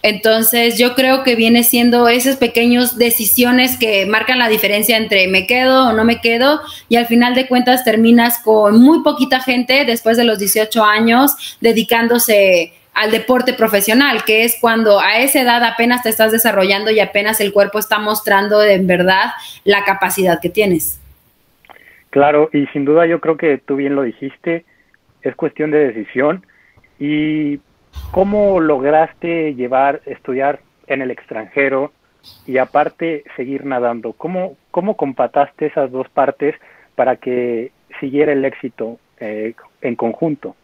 Entonces 0.03 0.77
yo 0.77 0.96
creo 0.96 1.24
que 1.24 1.36
viene 1.36 1.63
siendo 1.63 2.08
esas 2.08 2.38
pequeñas 2.38 2.98
decisiones 2.98 3.77
que 3.77 4.06
marcan 4.06 4.38
la 4.38 4.48
diferencia 4.48 4.96
entre 4.96 5.27
me 5.27 5.48
quedo 5.48 5.89
o 5.89 5.94
no 5.94 6.06
me 6.06 6.22
quedo 6.22 6.62
y 6.88 6.98
al 6.98 7.08
final 7.08 7.34
de 7.34 7.48
cuentas 7.48 7.84
terminas 7.84 8.38
con 8.44 8.79
muy 8.79 9.01
poquita 9.01 9.41
gente 9.41 9.86
después 9.86 10.15
de 10.15 10.24
los 10.24 10.38
18 10.38 10.84
años 10.84 11.58
dedicándose 11.62 12.74
al 12.97 13.11
deporte 13.11 13.53
profesional, 13.53 14.23
que 14.25 14.43
es 14.43 14.57
cuando 14.59 14.99
a 14.99 15.19
esa 15.19 15.41
edad 15.41 15.63
apenas 15.63 16.01
te 16.01 16.09
estás 16.09 16.31
desarrollando 16.31 16.89
y 16.89 16.99
apenas 16.99 17.39
el 17.39 17.53
cuerpo 17.53 17.77
está 17.77 17.99
mostrando 17.99 18.63
en 18.63 18.87
verdad 18.87 19.33
la 19.63 19.83
capacidad 19.83 20.39
que 20.41 20.49
tienes. 20.49 20.99
Claro, 22.09 22.49
y 22.51 22.65
sin 22.67 22.85
duda 22.85 23.05
yo 23.05 23.19
creo 23.19 23.37
que 23.37 23.59
tú 23.59 23.75
bien 23.75 23.95
lo 23.95 24.01
dijiste, 24.01 24.65
es 25.21 25.35
cuestión 25.35 25.69
de 25.69 25.91
decisión. 25.91 26.43
¿Y 26.99 27.59
cómo 28.09 28.59
lograste 28.59 29.53
llevar, 29.53 30.01
estudiar 30.07 30.59
en 30.87 31.03
el 31.03 31.11
extranjero 31.11 31.91
y 32.47 32.57
aparte 32.57 33.23
seguir 33.35 33.63
nadando? 33.63 34.13
¿Cómo, 34.13 34.57
cómo 34.71 34.97
compataste 34.97 35.67
esas 35.67 35.91
dos 35.91 36.09
partes 36.09 36.55
para 36.95 37.17
que 37.17 37.71
siguiera 37.99 38.31
el 38.31 38.43
éxito 38.43 38.97
eh, 39.19 39.53
en 39.81 39.95
conjunto? 39.95 40.55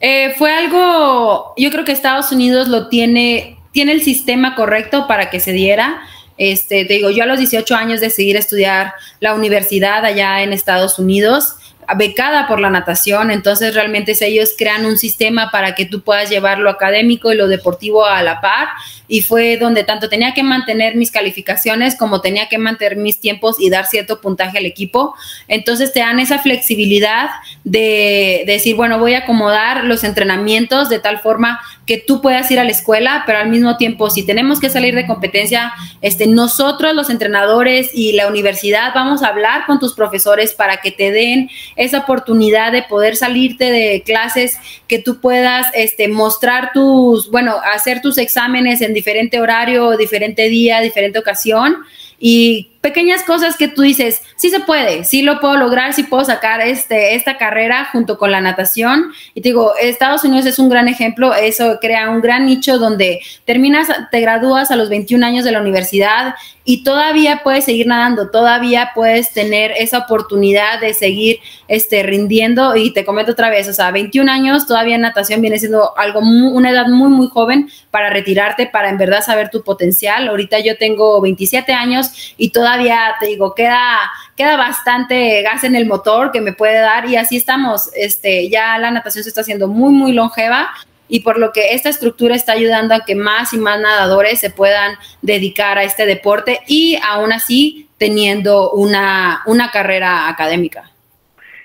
Eh, 0.00 0.34
fue 0.38 0.52
algo, 0.52 1.54
yo 1.56 1.70
creo 1.70 1.84
que 1.84 1.92
Estados 1.92 2.30
Unidos 2.32 2.68
lo 2.68 2.88
tiene, 2.88 3.58
tiene 3.72 3.92
el 3.92 4.02
sistema 4.02 4.54
correcto 4.54 5.06
para 5.06 5.30
que 5.30 5.40
se 5.40 5.52
diera. 5.52 6.00
Este, 6.36 6.84
te 6.84 6.94
digo, 6.94 7.10
yo 7.10 7.24
a 7.24 7.26
los 7.26 7.38
18 7.38 7.74
años 7.74 8.00
decidí 8.00 8.30
estudiar 8.30 8.92
la 9.18 9.34
universidad 9.34 10.04
allá 10.04 10.42
en 10.42 10.52
Estados 10.52 10.98
Unidos 10.98 11.56
becada 11.96 12.46
por 12.46 12.60
la 12.60 12.70
natación, 12.70 13.30
entonces 13.30 13.74
realmente 13.74 14.14
ellos 14.20 14.50
crean 14.56 14.84
un 14.84 14.98
sistema 14.98 15.50
para 15.50 15.74
que 15.74 15.86
tú 15.86 16.02
puedas 16.02 16.28
llevar 16.28 16.58
lo 16.58 16.70
académico 16.70 17.32
y 17.32 17.36
lo 17.36 17.48
deportivo 17.48 18.04
a 18.04 18.22
la 18.22 18.40
par 18.40 18.68
y 19.08 19.22
fue 19.22 19.56
donde 19.56 19.82
tanto 19.84 20.08
tenía 20.08 20.34
que 20.34 20.42
mantener 20.42 20.94
mis 20.94 21.10
calificaciones 21.10 21.96
como 21.96 22.20
tenía 22.20 22.48
que 22.48 22.58
mantener 22.58 22.96
mis 22.96 23.18
tiempos 23.18 23.56
y 23.58 23.70
dar 23.70 23.86
cierto 23.86 24.20
puntaje 24.20 24.58
al 24.58 24.66
equipo. 24.66 25.14
Entonces 25.48 25.92
te 25.92 26.00
dan 26.00 26.20
esa 26.20 26.38
flexibilidad 26.38 27.30
de, 27.64 28.44
decir, 28.46 28.76
bueno, 28.76 28.98
voy 28.98 29.14
a 29.14 29.20
acomodar 29.20 29.84
los 29.84 30.04
entrenamientos 30.04 30.88
de 30.88 30.98
tal 30.98 31.18
forma 31.20 31.60
que 31.86 31.96
tú 31.96 32.20
puedas 32.20 32.50
ir 32.50 32.60
a 32.60 32.64
la 32.64 32.70
escuela, 32.70 33.22
pero 33.26 33.38
al 33.38 33.48
mismo 33.48 33.78
tiempo, 33.78 34.10
si 34.10 34.24
tenemos 34.26 34.60
que 34.60 34.68
salir 34.68 34.94
de 34.94 35.06
competencia, 35.06 35.72
este, 36.02 36.26
nosotros 36.26 36.94
los 36.94 37.08
entrenadores 37.08 37.90
y 37.94 38.12
la 38.12 38.26
universidad 38.26 38.92
vamos 38.94 39.22
a 39.22 39.28
hablar 39.28 39.64
con 39.66 39.78
tus 39.78 39.94
profesores 39.94 40.52
para 40.52 40.78
que 40.78 40.90
te 40.90 41.10
den 41.10 41.50
esa 41.76 42.00
oportunidad 42.00 42.72
de 42.72 42.82
poder 42.82 43.16
salirte 43.16 43.70
de 43.70 44.02
clases, 44.04 44.58
que 44.86 44.98
tú 44.98 45.20
puedas 45.20 45.66
este, 45.74 46.08
mostrar 46.08 46.72
tus, 46.74 47.30
bueno, 47.30 47.56
hacer 47.72 48.02
tus 48.02 48.18
exámenes 48.18 48.82
en 48.82 48.92
diferente 48.98 49.40
horario, 49.40 49.96
diferente 49.96 50.48
día, 50.48 50.80
diferente 50.80 51.18
ocasión. 51.18 51.76
Y 52.18 52.77
pequeñas 52.80 53.24
cosas 53.24 53.56
que 53.56 53.68
tú 53.68 53.82
dices, 53.82 54.22
sí 54.36 54.50
se 54.50 54.60
puede, 54.60 55.04
sí 55.04 55.22
lo 55.22 55.40
puedo 55.40 55.56
lograr, 55.56 55.92
sí 55.94 56.04
puedo 56.04 56.24
sacar 56.24 56.60
este, 56.60 57.14
esta 57.14 57.36
carrera 57.36 57.88
junto 57.90 58.18
con 58.18 58.30
la 58.30 58.40
natación. 58.40 59.12
Y 59.34 59.40
te 59.40 59.48
digo, 59.48 59.74
Estados 59.80 60.24
Unidos 60.24 60.46
es 60.46 60.58
un 60.58 60.68
gran 60.68 60.88
ejemplo, 60.88 61.34
eso 61.34 61.78
crea 61.80 62.10
un 62.10 62.20
gran 62.20 62.46
nicho 62.46 62.78
donde 62.78 63.20
terminas, 63.44 63.88
te 64.10 64.20
gradúas 64.20 64.70
a 64.70 64.76
los 64.76 64.88
21 64.88 65.24
años 65.26 65.44
de 65.44 65.52
la 65.52 65.60
universidad 65.60 66.34
y 66.64 66.84
todavía 66.84 67.40
puedes 67.42 67.64
seguir 67.64 67.86
nadando, 67.86 68.30
todavía 68.30 68.90
puedes 68.94 69.32
tener 69.32 69.72
esa 69.78 70.00
oportunidad 70.00 70.80
de 70.80 70.92
seguir 70.92 71.40
este, 71.66 72.02
rindiendo. 72.02 72.76
Y 72.76 72.92
te 72.92 73.06
comento 73.06 73.32
otra 73.32 73.48
vez, 73.48 73.68
o 73.68 73.72
sea, 73.72 73.90
21 73.90 74.30
años, 74.30 74.66
todavía 74.66 74.98
natación 74.98 75.40
viene 75.40 75.58
siendo 75.58 75.96
algo, 75.96 76.20
una 76.20 76.70
edad 76.70 76.86
muy, 76.86 77.08
muy 77.08 77.28
joven 77.28 77.70
para 77.90 78.10
retirarte, 78.10 78.66
para 78.66 78.90
en 78.90 78.98
verdad 78.98 79.22
saber 79.24 79.48
tu 79.48 79.62
potencial. 79.62 80.28
Ahorita 80.28 80.58
yo 80.60 80.76
tengo 80.76 81.20
27 81.22 81.72
años 81.72 82.34
y 82.36 82.50
todavía 82.50 82.67
todavía, 82.68 83.14
te 83.18 83.26
digo, 83.26 83.54
queda, 83.54 83.98
queda 84.36 84.58
bastante 84.58 85.42
gas 85.42 85.64
en 85.64 85.74
el 85.74 85.86
motor 85.86 86.30
que 86.30 86.42
me 86.42 86.52
puede 86.52 86.78
dar 86.78 87.08
y 87.08 87.16
así 87.16 87.36
estamos. 87.36 87.90
Este, 87.96 88.50
ya 88.50 88.78
la 88.78 88.90
natación 88.90 89.24
se 89.24 89.30
está 89.30 89.40
haciendo 89.40 89.68
muy, 89.68 89.92
muy 89.92 90.12
longeva 90.12 90.68
y 91.08 91.20
por 91.20 91.38
lo 91.38 91.50
que 91.52 91.72
esta 91.72 91.88
estructura 91.88 92.34
está 92.34 92.52
ayudando 92.52 92.94
a 92.94 93.06
que 93.06 93.14
más 93.14 93.54
y 93.54 93.58
más 93.58 93.80
nadadores 93.80 94.38
se 94.38 94.50
puedan 94.50 94.96
dedicar 95.22 95.78
a 95.78 95.84
este 95.84 96.04
deporte 96.04 96.58
y 96.66 96.98
aún 97.08 97.32
así 97.32 97.88
teniendo 97.96 98.70
una, 98.72 99.40
una 99.46 99.70
carrera 99.70 100.28
académica. 100.28 100.90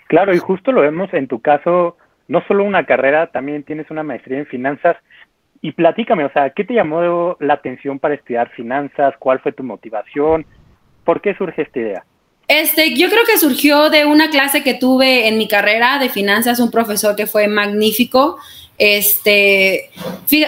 Claro, 0.08 0.34
y 0.34 0.38
justo 0.38 0.72
lo 0.72 0.82
vemos 0.82 1.14
en 1.14 1.28
tu 1.28 1.42
caso, 1.42 1.98
no 2.30 2.42
solo 2.48 2.64
una 2.64 2.86
carrera, 2.86 3.28
también 3.28 3.64
tienes 3.64 3.92
una 3.92 4.04
maestría 4.04 4.40
en 4.40 4.46
finanzas. 4.46 4.96
Y 5.62 5.74
platícame, 5.74 6.24
o 6.24 6.32
sea, 6.32 6.52
¿qué 6.52 6.64
te 6.64 6.74
llamó 6.74 7.36
la 7.42 7.56
atención 7.56 8.00
para 8.00 8.16
estudiar 8.16 8.50
finanzas? 8.52 9.16
¿Cuál 9.20 9.40
fue 9.40 9.52
tu 9.52 9.64
motivación? 9.64 10.46
¿Por 11.04 11.22
qué 11.22 11.36
surge 11.36 11.64
esta 11.64 11.80
idea? 11.80 12.06
Este, 12.48 12.96
yo 12.96 13.10
creo 13.10 13.24
que 13.26 13.38
surgió 13.38 13.90
de 13.90 14.06
una 14.06 14.30
clase 14.30 14.64
que 14.64 14.74
tuve 14.74 15.28
en 15.28 15.38
mi 15.38 15.48
carrera 15.48 15.98
de 15.98 16.10
finanzas, 16.10 16.60
un 16.60 16.72
profesor 16.72 17.16
que 17.16 17.26
fue 17.26 17.48
magnífico. 17.48 18.38
Este, 18.78 19.90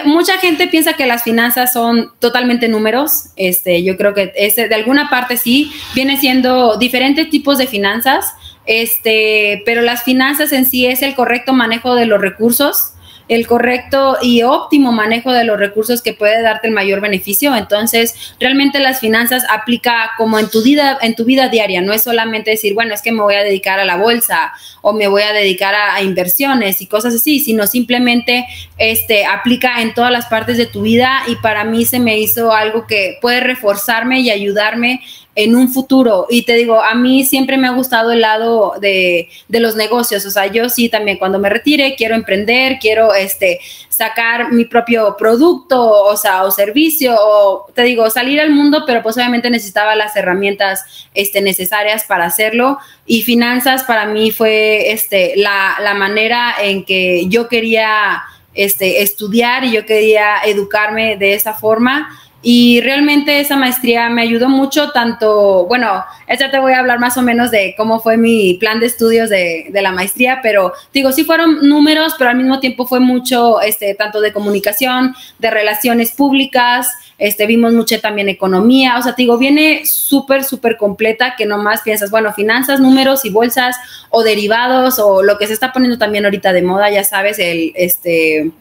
mucha 0.04 0.38
gente 0.38 0.66
piensa 0.66 0.92
que 0.94 1.06
las 1.06 1.22
finanzas 1.22 1.72
son 1.72 2.12
totalmente 2.18 2.68
números. 2.68 3.30
Este, 3.36 3.82
yo 3.82 3.96
creo 3.96 4.14
que 4.14 4.32
este, 4.36 4.68
de 4.68 4.74
alguna 4.74 5.08
parte 5.08 5.36
sí, 5.36 5.72
viene 5.94 6.18
siendo 6.18 6.76
diferentes 6.76 7.30
tipos 7.30 7.58
de 7.58 7.66
finanzas. 7.66 8.34
Este, 8.66 9.62
pero 9.64 9.80
las 9.80 10.02
finanzas 10.02 10.52
en 10.52 10.66
sí 10.66 10.86
es 10.86 11.02
el 11.02 11.14
correcto 11.14 11.52
manejo 11.52 11.94
de 11.94 12.06
los 12.06 12.20
recursos 12.20 12.95
el 13.28 13.46
correcto 13.46 14.18
y 14.22 14.42
óptimo 14.42 14.92
manejo 14.92 15.32
de 15.32 15.44
los 15.44 15.58
recursos 15.58 16.02
que 16.02 16.14
puede 16.14 16.42
darte 16.42 16.68
el 16.68 16.74
mayor 16.74 17.00
beneficio. 17.00 17.54
Entonces, 17.56 18.34
realmente 18.38 18.78
las 18.78 19.00
finanzas 19.00 19.44
aplica 19.50 20.12
como 20.16 20.38
en 20.38 20.48
tu 20.48 20.62
vida, 20.62 20.98
en 21.00 21.14
tu 21.14 21.24
vida 21.24 21.48
diaria. 21.48 21.80
No 21.80 21.92
es 21.92 22.02
solamente 22.02 22.52
decir, 22.52 22.74
bueno, 22.74 22.94
es 22.94 23.02
que 23.02 23.12
me 23.12 23.22
voy 23.22 23.34
a 23.34 23.42
dedicar 23.42 23.80
a 23.80 23.84
la 23.84 23.96
bolsa 23.96 24.52
o 24.82 24.92
me 24.92 25.08
voy 25.08 25.22
a 25.22 25.32
dedicar 25.32 25.74
a, 25.74 26.02
inversiones 26.02 26.80
y 26.80 26.86
cosas 26.86 27.14
así, 27.14 27.40
sino 27.40 27.66
simplemente 27.66 28.46
este, 28.78 29.26
aplica 29.26 29.82
en 29.82 29.94
todas 29.94 30.12
las 30.12 30.26
partes 30.26 30.56
de 30.56 30.66
tu 30.66 30.82
vida 30.82 31.22
y 31.26 31.36
para 31.36 31.64
mí 31.64 31.84
se 31.84 31.98
me 31.98 32.18
hizo 32.18 32.52
algo 32.52 32.86
que 32.86 33.18
puede 33.20 33.40
reforzarme 33.40 34.20
y 34.20 34.30
ayudarme 34.30 35.00
en 35.36 35.54
un 35.54 35.68
futuro. 35.68 36.26
Y 36.30 36.42
te 36.42 36.54
digo, 36.54 36.82
a 36.82 36.94
mí 36.94 37.24
siempre 37.24 37.58
me 37.58 37.68
ha 37.68 37.72
gustado 37.72 38.10
el 38.10 38.22
lado 38.22 38.74
de, 38.80 39.28
de, 39.48 39.60
los 39.60 39.76
negocios. 39.76 40.24
O 40.24 40.30
sea, 40.30 40.46
yo 40.46 40.70
sí 40.70 40.88
también 40.88 41.18
cuando 41.18 41.38
me 41.38 41.50
retire 41.50 41.94
quiero 41.94 42.14
emprender, 42.14 42.78
quiero 42.80 43.12
este, 43.14 43.60
sacar 43.90 44.50
mi 44.52 44.64
propio 44.64 45.14
producto, 45.18 45.78
o 45.78 46.16
sea, 46.16 46.44
o 46.44 46.50
servicio, 46.50 47.14
o 47.20 47.66
te 47.74 47.82
digo, 47.82 48.08
salir 48.08 48.40
al 48.40 48.50
mundo, 48.50 48.84
pero 48.86 49.02
pues 49.02 49.16
obviamente 49.16 49.50
necesitaba 49.50 49.94
las 49.94 50.16
herramientas 50.16 51.06
este, 51.14 51.42
necesarias 51.42 52.04
para 52.04 52.24
hacerlo. 52.24 52.78
Y 53.04 53.20
finanzas 53.20 53.84
para 53.84 54.06
mí 54.06 54.30
fue 54.30 54.90
este, 54.90 55.34
la, 55.36 55.76
la 55.82 55.92
manera 55.92 56.54
en 56.62 56.84
que 56.86 57.28
yo 57.28 57.46
quería 57.46 58.22
este, 58.54 59.02
estudiar 59.02 59.64
y 59.64 59.72
yo 59.72 59.84
quería 59.84 60.38
educarme 60.46 61.18
de 61.18 61.34
esa 61.34 61.52
forma 61.52 62.08
y 62.48 62.80
realmente 62.80 63.40
esa 63.40 63.56
maestría 63.56 64.08
me 64.08 64.22
ayudó 64.22 64.48
mucho, 64.48 64.92
tanto, 64.92 65.66
bueno, 65.66 66.04
ya 66.28 66.48
te 66.48 66.60
voy 66.60 66.74
a 66.74 66.78
hablar 66.78 67.00
más 67.00 67.16
o 67.16 67.22
menos 67.22 67.50
de 67.50 67.74
cómo 67.76 67.98
fue 67.98 68.16
mi 68.16 68.54
plan 68.54 68.78
de 68.78 68.86
estudios 68.86 69.28
de, 69.28 69.66
de, 69.70 69.82
la 69.82 69.90
maestría, 69.90 70.38
pero 70.44 70.72
digo, 70.94 71.10
sí 71.10 71.24
fueron 71.24 71.68
números, 71.68 72.14
pero 72.16 72.30
al 72.30 72.36
mismo 72.36 72.60
tiempo 72.60 72.86
fue 72.86 73.00
mucho, 73.00 73.60
este, 73.62 73.96
tanto 73.96 74.20
de 74.20 74.32
comunicación, 74.32 75.16
de 75.40 75.50
relaciones 75.50 76.12
públicas, 76.12 76.88
este, 77.18 77.46
vimos 77.46 77.72
mucho 77.72 78.00
también 78.00 78.28
economía, 78.28 78.96
o 78.96 79.02
sea, 79.02 79.14
digo, 79.18 79.38
viene 79.38 79.84
súper, 79.84 80.44
súper 80.44 80.76
completa 80.76 81.34
que 81.36 81.46
nomás 81.46 81.82
piensas, 81.82 82.12
bueno, 82.12 82.32
finanzas, 82.32 82.78
números 82.78 83.24
y 83.24 83.30
bolsas 83.30 83.74
o 84.08 84.22
derivados 84.22 85.00
o 85.00 85.24
lo 85.24 85.36
que 85.36 85.48
se 85.48 85.52
está 85.52 85.72
poniendo 85.72 85.98
también 85.98 86.24
ahorita 86.24 86.52
de 86.52 86.62
moda, 86.62 86.92
ya 86.92 87.02
sabes, 87.02 87.40
el, 87.40 87.72
este, 87.74 88.52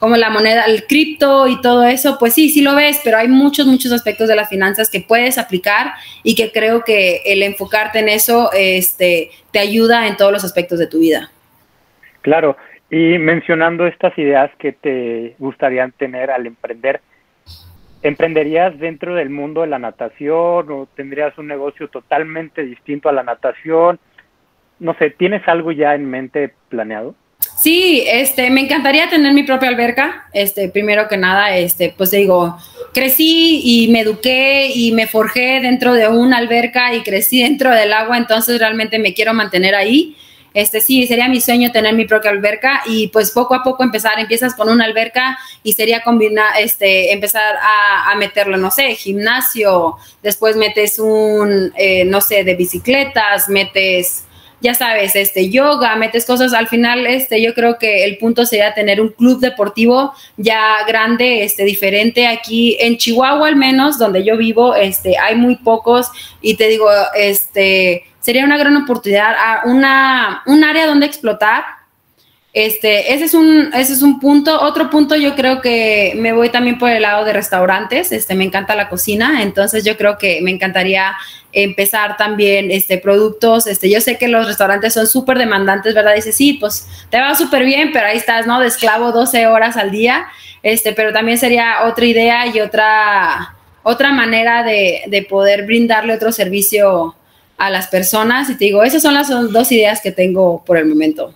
como 0.00 0.16
la 0.16 0.30
moneda, 0.30 0.64
el 0.64 0.86
cripto 0.86 1.46
y 1.46 1.60
todo 1.60 1.84
eso, 1.84 2.16
pues 2.18 2.34
sí, 2.34 2.48
sí 2.48 2.62
lo 2.62 2.74
ves, 2.74 3.00
pero 3.04 3.18
hay 3.18 3.28
muchos, 3.28 3.66
muchos 3.66 3.92
aspectos 3.92 4.26
de 4.28 4.34
las 4.34 4.48
finanzas 4.48 4.90
que 4.90 5.00
puedes 5.00 5.38
aplicar 5.38 5.92
y 6.24 6.34
que 6.34 6.50
creo 6.50 6.82
que 6.84 7.20
el 7.26 7.42
enfocarte 7.42 8.00
en 8.00 8.08
eso 8.08 8.50
este, 8.52 9.30
te 9.52 9.58
ayuda 9.58 10.08
en 10.08 10.16
todos 10.16 10.32
los 10.32 10.42
aspectos 10.42 10.78
de 10.78 10.86
tu 10.86 10.98
vida. 10.98 11.30
Claro, 12.22 12.56
y 12.90 13.18
mencionando 13.18 13.86
estas 13.86 14.16
ideas 14.18 14.50
que 14.58 14.72
te 14.72 15.36
gustarían 15.38 15.92
tener 15.92 16.30
al 16.30 16.46
emprender, 16.46 17.00
¿Emprenderías 18.02 18.78
dentro 18.78 19.14
del 19.14 19.28
mundo 19.28 19.60
de 19.60 19.66
la 19.66 19.78
natación 19.78 20.70
o 20.70 20.88
tendrías 20.96 21.36
un 21.36 21.48
negocio 21.48 21.88
totalmente 21.88 22.62
distinto 22.64 23.10
a 23.10 23.12
la 23.12 23.22
natación? 23.22 23.98
No 24.78 24.94
sé, 24.94 25.10
¿tienes 25.10 25.46
algo 25.46 25.70
ya 25.70 25.94
en 25.94 26.08
mente 26.08 26.54
planeado? 26.70 27.14
Sí, 27.60 28.04
este, 28.06 28.48
me 28.48 28.62
encantaría 28.62 29.10
tener 29.10 29.34
mi 29.34 29.42
propia 29.42 29.68
alberca. 29.68 30.26
Este, 30.32 30.70
primero 30.70 31.08
que 31.08 31.18
nada, 31.18 31.54
este, 31.56 31.94
pues 31.94 32.10
digo, 32.10 32.56
crecí 32.94 33.60
y 33.62 33.88
me 33.88 34.00
eduqué 34.00 34.70
y 34.74 34.92
me 34.92 35.06
forjé 35.06 35.60
dentro 35.60 35.92
de 35.92 36.08
una 36.08 36.38
alberca 36.38 36.94
y 36.94 37.02
crecí 37.02 37.42
dentro 37.42 37.70
del 37.70 37.92
agua, 37.92 38.16
entonces 38.16 38.58
realmente 38.58 38.98
me 38.98 39.12
quiero 39.12 39.34
mantener 39.34 39.74
ahí. 39.74 40.16
Este 40.54 40.80
sí, 40.80 41.06
sería 41.06 41.28
mi 41.28 41.42
sueño 41.42 41.70
tener 41.70 41.94
mi 41.94 42.06
propia 42.06 42.30
alberca 42.30 42.80
y 42.86 43.08
pues 43.08 43.30
poco 43.30 43.54
a 43.54 43.62
poco 43.62 43.84
empezar, 43.84 44.18
empiezas 44.18 44.54
con 44.54 44.70
una 44.70 44.86
alberca 44.86 45.38
y 45.62 45.74
sería 45.74 46.00
combinar, 46.00 46.54
este, 46.58 47.12
empezar 47.12 47.56
a, 47.62 48.14
meterlo, 48.16 48.56
no 48.56 48.70
sé, 48.70 48.94
gimnasio, 48.94 49.96
después 50.22 50.56
metes 50.56 50.98
un, 50.98 51.72
eh, 51.76 52.06
no 52.06 52.22
sé, 52.22 52.42
de 52.42 52.54
bicicletas, 52.54 53.48
metes 53.50 54.24
ya 54.60 54.74
sabes, 54.74 55.16
este, 55.16 55.50
yoga, 55.50 55.96
metes 55.96 56.26
cosas, 56.26 56.52
al 56.52 56.68
final, 56.68 57.06
este, 57.06 57.42
yo 57.42 57.54
creo 57.54 57.78
que 57.78 58.04
el 58.04 58.18
punto 58.18 58.44
sería 58.44 58.74
tener 58.74 59.00
un 59.00 59.08
club 59.08 59.40
deportivo 59.40 60.12
ya 60.36 60.84
grande, 60.86 61.44
este, 61.44 61.64
diferente 61.64 62.26
aquí 62.26 62.76
en 62.78 62.98
Chihuahua 62.98 63.48
al 63.48 63.56
menos, 63.56 63.98
donde 63.98 64.24
yo 64.24 64.36
vivo, 64.36 64.74
este, 64.74 65.18
hay 65.18 65.36
muy 65.36 65.56
pocos 65.56 66.08
y 66.40 66.56
te 66.56 66.68
digo, 66.68 66.88
este, 67.14 68.04
sería 68.20 68.44
una 68.44 68.58
gran 68.58 68.76
oportunidad, 68.76 69.34
una, 69.64 70.42
un 70.46 70.62
área 70.62 70.86
donde 70.86 71.06
explotar. 71.06 71.64
Este, 72.52 73.14
ese 73.14 73.26
es 73.26 73.34
un, 73.34 73.70
ese 73.74 73.92
es 73.92 74.02
un 74.02 74.18
punto. 74.18 74.60
Otro 74.60 74.90
punto, 74.90 75.14
yo 75.14 75.36
creo 75.36 75.60
que 75.60 76.14
me 76.16 76.32
voy 76.32 76.48
también 76.48 76.78
por 76.78 76.90
el 76.90 77.02
lado 77.02 77.24
de 77.24 77.32
restaurantes. 77.32 78.10
Este, 78.10 78.34
me 78.34 78.44
encanta 78.44 78.74
la 78.74 78.88
cocina, 78.88 79.42
entonces 79.42 79.84
yo 79.84 79.96
creo 79.96 80.18
que 80.18 80.40
me 80.42 80.50
encantaría 80.50 81.14
empezar 81.52 82.16
también 82.16 82.70
este 82.72 82.98
productos. 82.98 83.68
Este, 83.68 83.88
yo 83.88 84.00
sé 84.00 84.18
que 84.18 84.26
los 84.26 84.46
restaurantes 84.46 84.94
son 84.94 85.06
súper 85.06 85.38
demandantes, 85.38 85.94
¿verdad? 85.94 86.14
Dice, 86.14 86.32
sí, 86.32 86.54
pues 86.54 86.88
te 87.08 87.20
va 87.20 87.34
súper 87.36 87.64
bien, 87.64 87.90
pero 87.92 88.06
ahí 88.06 88.16
estás, 88.16 88.46
¿no? 88.46 88.58
De 88.60 88.66
esclavo 88.66 89.12
12 89.12 89.46
horas 89.46 89.76
al 89.76 89.92
día. 89.92 90.26
Este, 90.62 90.92
pero 90.92 91.12
también 91.12 91.38
sería 91.38 91.84
otra 91.84 92.04
idea 92.04 92.46
y 92.48 92.60
otra, 92.60 93.54
otra 93.84 94.12
manera 94.12 94.64
de, 94.64 95.02
de 95.06 95.22
poder 95.22 95.66
brindarle 95.66 96.14
otro 96.14 96.32
servicio 96.32 97.14
a 97.56 97.70
las 97.70 97.86
personas 97.88 98.50
y 98.50 98.56
te 98.56 98.64
digo, 98.64 98.82
esas 98.82 99.02
son 99.02 99.14
las 99.14 99.28
dos 99.28 99.70
ideas 99.70 100.00
que 100.00 100.10
tengo 100.10 100.64
por 100.64 100.78
el 100.78 100.86
momento. 100.86 101.34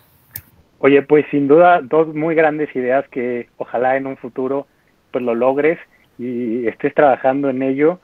Oye, 0.85 1.01
pues 1.01 1.25
sin 1.31 1.49
duda 1.49 1.81
dos 1.83 2.15
muy 2.15 2.35
grandes 2.35 2.69
ideas 2.77 3.07
que 3.09 3.49
ojalá 3.57 3.97
en 3.97 4.07
un 4.07 4.19
futuro 4.19 4.67
pues 5.13 5.25
lo 5.25 5.35
logres 5.35 5.79
y 6.19 6.67
estés 6.67 6.93
trabajando 6.93 7.49
en 7.49 7.63
ello. 7.63 8.01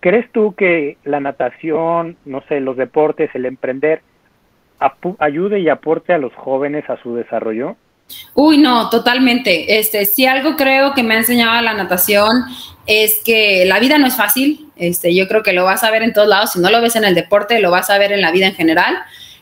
¿Crees 0.00 0.32
tú 0.32 0.54
que 0.54 0.96
la 1.04 1.20
natación, 1.20 2.16
no 2.24 2.42
sé, 2.48 2.60
los 2.60 2.78
deportes, 2.78 3.28
el 3.34 3.44
emprender, 3.44 4.00
ayude 5.18 5.60
y 5.60 5.68
aporte 5.68 6.14
a 6.14 6.18
los 6.18 6.32
jóvenes 6.36 6.88
a 6.88 6.96
su 7.02 7.14
desarrollo? 7.16 7.76
Uy, 8.32 8.56
no, 8.56 8.88
totalmente. 8.88 9.78
Este, 9.78 10.06
si 10.06 10.24
algo 10.24 10.56
creo 10.56 10.94
que 10.94 11.02
me 11.02 11.16
ha 11.16 11.18
enseñado 11.18 11.60
la 11.60 11.74
natación 11.74 12.44
es 12.86 13.20
que 13.22 13.66
la 13.66 13.78
vida 13.78 13.98
no 13.98 14.06
es 14.06 14.16
fácil. 14.16 14.70
Este, 14.74 15.14
yo 15.14 15.28
creo 15.28 15.42
que 15.42 15.52
lo 15.52 15.64
vas 15.64 15.84
a 15.84 15.90
ver 15.90 16.02
en 16.02 16.14
todos 16.14 16.28
lados. 16.28 16.52
Si 16.52 16.60
no 16.60 16.70
lo 16.70 16.80
ves 16.80 16.96
en 16.96 17.04
el 17.04 17.14
deporte, 17.14 17.60
lo 17.60 17.70
vas 17.70 17.90
a 17.90 17.98
ver 17.98 18.10
en 18.12 18.22
la 18.22 18.32
vida 18.32 18.46
en 18.46 18.54
general. 18.54 18.96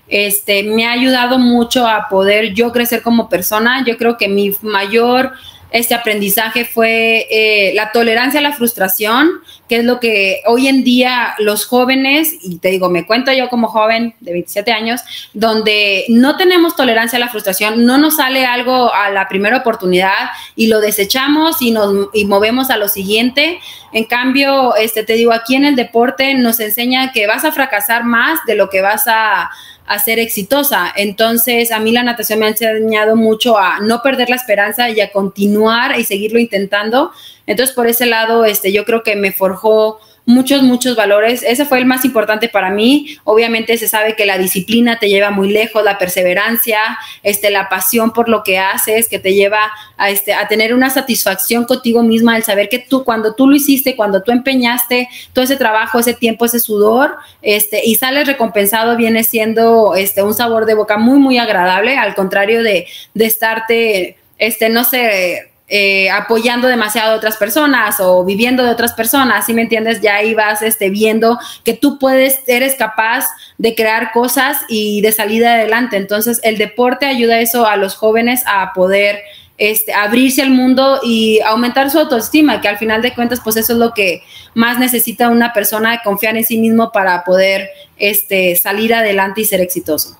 Este, 0.09 0.62
me 0.62 0.87
ha 0.87 0.92
ayudado 0.92 1.38
mucho 1.38 1.87
a 1.87 2.09
poder 2.09 2.55
yo 2.55 2.73
crecer 2.73 3.03
como 3.03 3.29
persona. 3.29 3.85
Yo 3.87 3.97
creo 3.97 4.16
que 4.16 4.29
mi 4.29 4.55
mayor 4.62 5.33
este 5.71 5.94
aprendizaje 5.94 6.64
fue 6.64 7.27
eh, 7.31 7.73
la 7.75 7.92
tolerancia 7.92 8.40
a 8.40 8.42
la 8.42 8.53
frustración, 8.53 9.29
que 9.68 9.77
es 9.77 9.85
lo 9.85 10.01
que 10.01 10.40
hoy 10.47 10.66
en 10.66 10.83
día 10.83 11.35
los 11.38 11.66
jóvenes, 11.66 12.35
y 12.42 12.57
te 12.59 12.71
digo, 12.71 12.88
me 12.88 13.07
cuento 13.07 13.33
yo 13.33 13.51
como 13.51 13.68
joven 13.68 14.14
de 14.21 14.33
27 14.33 14.73
años, 14.73 15.03
donde 15.35 16.07
no 16.09 16.37
tenemos 16.38 16.75
tolerancia 16.75 17.18
a 17.18 17.21
la 17.21 17.29
frustración, 17.29 17.85
no 17.85 17.99
nos 17.99 18.16
sale 18.16 18.47
algo 18.47 18.92
a 18.94 19.11
la 19.11 19.29
primera 19.29 19.59
oportunidad 19.59 20.31
y 20.57 20.68
lo 20.68 20.81
desechamos 20.81 21.61
y 21.61 21.71
nos 21.71 22.09
y 22.14 22.25
movemos 22.25 22.71
a 22.71 22.79
lo 22.79 22.88
siguiente. 22.88 23.61
En 23.92 24.05
cambio, 24.05 24.75
este, 24.77 25.03
te 25.03 25.14
digo, 25.14 25.33
aquí 25.33 25.55
en 25.55 25.66
el 25.66 25.77
deporte 25.77 26.35
nos 26.35 26.61
enseña 26.61 27.12
que 27.12 27.27
vas 27.27 27.44
a 27.44 27.53
fracasar 27.53 28.05
más 28.05 28.38
de 28.47 28.55
lo 28.55 28.71
que 28.71 28.81
vas 28.81 29.05
a 29.07 29.51
a 29.88 29.98
ser 29.98 30.18
exitosa. 30.18 30.92
Entonces, 30.94 31.72
a 31.72 31.81
mí 31.81 31.92
la 31.92 32.03
natación 32.03 32.38
me 32.38 32.46
ha 32.46 32.51
enseñado 32.51 33.16
mucho 33.16 33.59
a 33.59 33.81
no 33.81 34.03
perder 34.03 34.29
la 34.29 34.37
esperanza 34.37 34.90
y 34.90 35.01
a 35.01 35.11
continuar 35.11 35.98
y 35.98 36.05
seguirlo 36.05 36.38
intentando. 36.38 37.11
Entonces, 37.46 37.74
por 37.74 37.87
ese 37.87 38.07
lado, 38.07 38.44
este, 38.44 38.70
yo 38.70 38.85
creo 38.85 39.03
que 39.03 39.16
me 39.16 39.33
forjó 39.33 39.98
muchos, 40.29 40.62
muchos 40.62 40.95
valores. 40.95 41.43
Ese 41.43 41.64
fue 41.64 41.79
el 41.79 41.87
más 41.87 42.05
importante 42.05 42.51
para 42.51 42.69
mí. 42.69 43.17
Obviamente 43.25 43.79
se 43.79 43.88
sabe 43.88 44.14
que 44.14 44.27
la 44.27 44.37
disciplina 44.37 44.99
te 44.99 45.09
lleva 45.09 45.31
muy 45.31 45.51
lejos, 45.51 45.83
la 45.83 45.97
perseverancia, 45.97 46.81
este, 47.23 47.51
la 47.51 47.71
pasión 47.71 48.12
por 48.12 48.29
lo 48.29 48.43
que 48.45 48.59
haces, 48.59 49.09
que 49.09 49.19
te 49.19 49.33
lleva 49.33 49.73
a, 49.97 50.11
este, 50.11 50.35
a 50.35 50.47
tener 50.47 50.75
una 50.75 50.91
satisfacción 50.91 51.64
contigo 51.64 52.03
misma, 52.03 52.37
el 52.37 52.43
saber 52.43 52.69
que 52.69 52.79
tú, 52.79 53.05
cuando 53.05 53.35
tú 53.35 53.49
lo 53.49 53.57
hiciste, 53.57 53.97
cuando 53.97 54.23
tú 54.23 54.31
empeñaste 54.31 55.09
todo 55.33 55.47
ese 55.47 55.57
trabajo, 55.57 55.99
ese 55.99 56.12
tiempo, 56.12 56.45
ese 56.45 56.61
sudor, 56.61 57.17
este, 57.41 57.81
y 57.87 57.95
sales 57.95 58.27
recompensado, 58.27 58.99
viene 58.99 59.25
siendo 59.25 59.95
este, 59.95 60.23
un 60.23 60.35
sabor 60.35 60.67
de 60.67 60.75
boca 60.75 60.99
muy, 60.99 61.19
muy 61.19 61.38
agradable, 61.38 61.97
al 61.97 62.14
contrario 62.14 62.62
de, 62.62 62.87
de 63.14 63.25
estarte, 63.25 64.19
este, 64.37 64.69
no 64.69 64.85
sé, 64.85 65.48
eh, 65.68 66.09
apoyando 66.11 66.66
demasiado 66.66 67.12
a 67.12 67.16
otras 67.16 67.37
personas 67.37 68.00
o 68.00 68.24
viviendo 68.24 68.64
de 68.64 68.70
otras 68.70 68.94
personas, 68.94 69.46
si 69.46 69.54
me 69.54 69.62
entiendes? 69.62 70.00
Ya 70.00 70.16
ahí 70.16 70.35
vas 70.35 70.62
este, 70.62 70.90
viendo 70.90 71.38
que 71.64 71.74
tú 71.74 71.98
puedes, 71.98 72.40
eres 72.46 72.74
capaz 72.74 73.26
de 73.59 73.74
crear 73.74 74.12
cosas 74.12 74.59
y 74.68 75.00
de 75.02 75.12
salir 75.12 75.46
adelante. 75.46 75.96
Entonces, 75.96 76.40
el 76.42 76.59
deporte 76.59 77.07
ayuda 77.07 77.40
eso 77.40 77.66
a 77.66 77.76
los 77.76 77.96
jóvenes 77.96 78.42
a 78.46 78.72
poder 78.72 79.20
este, 79.59 79.92
abrirse 79.92 80.40
al 80.40 80.50
mundo 80.50 81.00
y 81.02 81.40
aumentar 81.40 81.90
su 81.90 81.98
autoestima, 81.98 82.61
que 82.61 82.68
al 82.68 82.78
final 82.78 83.02
de 83.02 83.12
cuentas, 83.12 83.40
pues 83.42 83.57
eso 83.57 83.72
es 83.72 83.78
lo 83.78 83.92
que 83.92 84.22
más 84.54 84.78
necesita 84.78 85.28
una 85.28 85.52
persona, 85.52 86.00
confiar 86.02 86.37
en 86.37 86.44
sí 86.44 86.59
mismo 86.59 86.92
para 86.92 87.24
poder 87.24 87.68
este, 87.96 88.54
salir 88.57 88.94
adelante 88.94 89.40
y 89.40 89.44
ser 89.44 89.61
exitoso. 89.61 90.16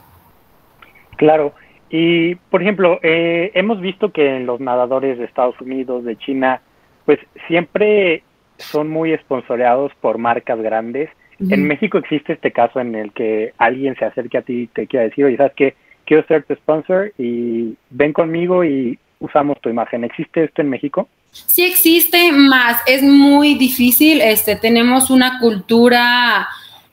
Claro, 1.17 1.55
y, 1.91 2.35
por 2.35 2.63
ejemplo, 2.63 2.99
eh, 3.03 3.51
hemos 3.55 3.81
visto 3.81 4.13
que 4.13 4.41
los 4.41 4.61
nadadores 4.61 5.19
de 5.19 5.25
Estados 5.25 5.59
Unidos, 5.61 6.05
de 6.05 6.17
China, 6.17 6.61
pues 7.07 7.19
siempre 7.47 8.23
son 8.59 8.91
muy 8.91 9.13
esponsoreados 9.13 9.93
por 10.01 10.19
marcas 10.19 10.61
grandes. 10.61 11.11
En 11.41 11.69
México 11.69 11.99
existe 11.99 12.33
este 12.33 12.51
caso 12.51 12.81
en 12.81 12.97
el 12.97 13.13
que 13.13 13.53
alguien 13.59 13.95
se 13.97 14.05
acerque 14.05 14.39
a 14.39 14.43
ti 14.43 14.63
y 14.63 14.67
te 14.67 14.89
quiera 14.89 15.05
decir, 15.05 15.25
oye, 15.25 15.37
¿sabes 15.37 15.53
qué? 15.55 15.75
Quiero 16.05 16.27
ser 16.27 16.43
tu 16.43 16.55
sponsor 16.57 17.13
y 17.17 17.77
ven 17.91 18.13
conmigo 18.13 18.65
y 18.65 18.99
usamos 19.21 19.61
tu 19.61 19.69
imagen. 19.69 20.03
¿Existe 20.03 20.45
esto 20.45 20.63
en 20.63 20.71
México? 20.71 21.09
Sí 21.31 21.65
existe, 21.65 22.33
más 22.33 22.83
es 22.87 23.05
muy 23.05 23.55
difícil. 23.55 24.21
Este, 24.21 24.57
tenemos 24.57 25.11
una 25.11 25.39
cultura 25.39 26.49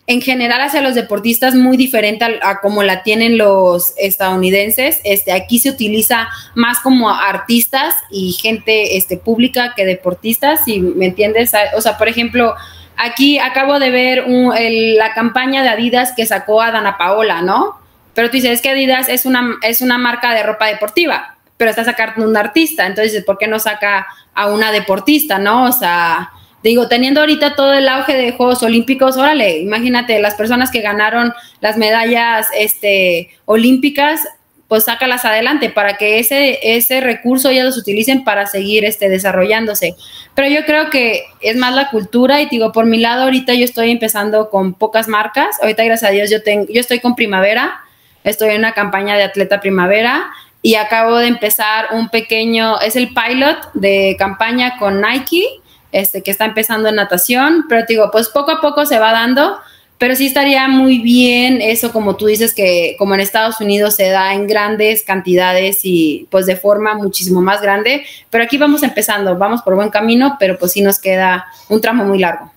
en 0.08 0.22
general 0.22 0.62
hacia 0.62 0.82
los 0.82 0.94
deportistas 0.94 1.56
muy 1.56 1.78
diferente 1.78 2.26
a, 2.42 2.60
como 2.62 2.84
la 2.84 3.02
tienen 3.02 3.38
los 3.38 3.94
estadounidenses. 3.98 5.02
Este, 5.04 5.32
aquí 5.32 5.58
se 5.58 5.72
utiliza 5.72 6.30
más 6.54 6.80
como 6.80 7.10
artistas 7.10 7.96
y 8.12 8.34
gente 8.34 8.98
este, 8.98 9.18
pública 9.18 9.74
que 9.76 9.86
deportistas, 9.86 10.66
si 10.66 10.80
me 10.80 11.08
entiendes. 11.08 11.52
O 11.76 11.82
sea, 11.82 11.98
por 11.98 12.08
ejemplo, 12.08 12.54
aquí 12.98 13.40
acabo 13.40 13.80
de 13.80 13.90
ver 13.90 14.26
la 14.28 15.14
campaña 15.14 15.64
de 15.64 15.70
Adidas 15.70 16.14
que 16.16 16.28
sacó 16.28 16.62
a 16.62 16.72
Dana 16.72 16.98
Paola, 16.98 17.42
¿no? 17.42 17.80
Pero 18.14 18.30
tú 18.30 18.34
dices, 18.34 18.52
es 18.52 18.62
que 18.62 18.70
Adidas 18.70 19.10
es 19.10 19.26
una, 19.26 19.56
es 19.64 19.82
una 19.82 19.98
marca 19.98 20.36
de 20.36 20.44
ropa 20.44 20.68
deportiva, 20.68 21.36
pero 21.58 21.72
está 21.72 21.84
sacando 21.84 22.28
un 22.28 22.38
artista. 22.38 22.86
Entonces, 22.86 23.24
¿por 23.26 23.40
qué 23.40 23.48
no 23.48 23.58
saca 23.58 24.06
a 24.36 24.48
una 24.48 24.72
deportista, 24.72 25.40
no? 25.40 25.66
O 25.66 25.72
sea 25.72 26.30
digo, 26.70 26.88
teniendo 26.88 27.22
ahorita 27.22 27.56
todo 27.56 27.74
el 27.74 27.88
auge 27.88 28.16
de 28.16 28.32
Juegos 28.32 28.64
Olímpicos, 28.64 29.18
órale, 29.18 29.60
imagínate, 29.60 30.20
las 30.20 30.36
personas 30.36 30.72
que 30.72 30.82
ganaron 30.82 31.34
las 31.62 31.78
medallas 31.78 32.48
este, 32.58 33.30
olímpicas, 33.46 34.22
pues 34.68 34.86
sácalas 34.86 35.26
adelante 35.26 35.70
para 35.70 35.98
que 35.98 36.18
ese, 36.18 36.58
ese 36.64 37.02
recurso 37.02 37.52
ya 37.52 37.64
los 37.64 37.78
utilicen 37.78 38.24
para 38.24 38.48
seguir 38.48 38.84
este, 38.84 39.10
desarrollándose. 39.10 39.96
Pero 40.34 40.50
yo 40.50 40.66
creo 40.66 40.90
que 40.90 41.26
es 41.42 41.56
más 41.56 41.76
la 41.76 41.90
cultura 41.92 42.42
y 42.42 42.48
digo, 42.48 42.72
por 42.72 42.86
mi 42.86 42.98
lado 42.98 43.24
ahorita 43.24 43.54
yo 43.54 43.64
estoy 43.64 43.92
empezando 43.92 44.50
con 44.50 44.74
pocas 44.74 45.08
marcas, 45.08 45.58
ahorita 45.62 45.84
gracias 45.84 46.10
a 46.10 46.14
Dios 46.14 46.32
yo, 46.32 46.42
tengo, 46.42 46.66
yo 46.68 46.82
estoy 46.82 47.00
con 47.00 47.16
Primavera, 47.16 47.82
estoy 48.24 48.50
en 48.50 48.60
una 48.60 48.74
campaña 48.74 49.16
de 49.16 49.24
atleta 49.24 49.60
Primavera 49.62 50.32
y 50.64 50.76
acabo 50.76 51.18
de 51.18 51.28
empezar 51.28 51.90
un 51.92 52.10
pequeño, 52.10 52.80
es 52.80 52.96
el 52.96 53.10
pilot 53.10 53.72
de 53.76 54.16
campaña 54.18 54.78
con 54.80 55.00
Nike, 55.00 55.62
este, 55.96 56.22
que 56.22 56.32
está 56.32 56.46
empezando 56.46 56.90
en 56.90 56.96
natación, 56.96 57.66
pero 57.68 57.86
digo, 57.88 58.10
pues 58.12 58.30
poco 58.30 58.52
a 58.52 58.62
poco 58.62 58.86
se 58.86 59.00
va 59.00 59.12
dando 59.12 59.60
pero 59.98 60.16
sí 60.16 60.28
estaría 60.28 60.68
muy 60.68 61.00
bien 61.00 61.62
eso, 61.62 61.94
como 61.94 62.18
tú 62.18 62.26
dices, 62.26 62.54
que 62.54 62.96
como 62.98 63.14
en 63.14 63.22
Estados 63.22 63.62
Unidos 63.62 63.96
se 63.96 64.10
da 64.10 64.34
en 64.34 64.48
grandes 64.48 65.04
cantidades 65.04 65.82
y 65.84 66.28
pues 66.30 66.46
de 66.46 66.58
forma 66.58 66.96
muchísimo 66.96 67.42
más 67.42 67.62
grande, 67.62 68.04
pero 68.30 68.44
aquí 68.44 68.58
vamos 68.58 68.84
empezando, 68.84 69.38
vamos 69.38 69.62
por 69.62 69.76
buen 69.76 69.90
camino, 69.90 70.36
pero 70.40 70.58
pues 70.58 70.74
sí 70.74 70.82
nos 70.82 71.00
queda 71.00 71.46
un 71.70 71.80
tramo 71.80 72.04
muy 72.04 72.20
largo. 72.20 72.52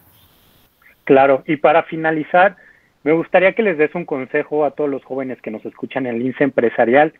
Claro, 1.04 1.44
y 1.46 1.56
para 1.56 1.84
finalizar, 1.84 2.56
me 3.04 3.12
gustaría 3.12 3.52
que 3.52 3.62
les 3.62 3.78
des 3.78 3.94
un 3.94 4.04
consejo 4.04 4.64
a 4.64 4.72
todos 4.72 4.90
los 4.90 5.04
jóvenes 5.04 5.40
que 5.40 5.50
nos 5.50 5.64
escuchan 5.64 6.06
en 6.06 6.16
el 6.16 6.22
INSE 6.22 6.44
empresarial 6.44 7.14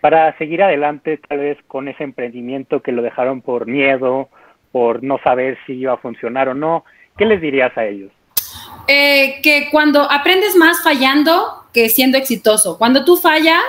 para 0.00 0.36
seguir 0.38 0.62
adelante 0.62 1.18
tal 1.28 1.38
vez 1.38 1.58
con 1.66 1.88
ese 1.88 2.04
emprendimiento 2.04 2.80
que 2.80 2.92
lo 2.92 3.02
dejaron 3.02 3.42
por 3.42 3.66
miedo, 3.66 4.28
por 4.78 5.02
no 5.02 5.18
saber 5.24 5.58
si 5.66 5.72
iba 5.72 5.94
a 5.94 5.96
funcionar 5.96 6.48
o 6.48 6.54
no. 6.54 6.84
¿Qué 7.16 7.24
les 7.24 7.40
dirías 7.40 7.76
a 7.76 7.84
ellos? 7.84 8.12
Eh, 8.86 9.40
que 9.42 9.70
cuando 9.72 10.08
aprendes 10.08 10.54
más 10.54 10.84
fallando 10.84 11.64
que 11.74 11.88
siendo 11.88 12.16
exitoso. 12.16 12.78
Cuando 12.78 13.04
tú 13.04 13.16
fallas, 13.16 13.64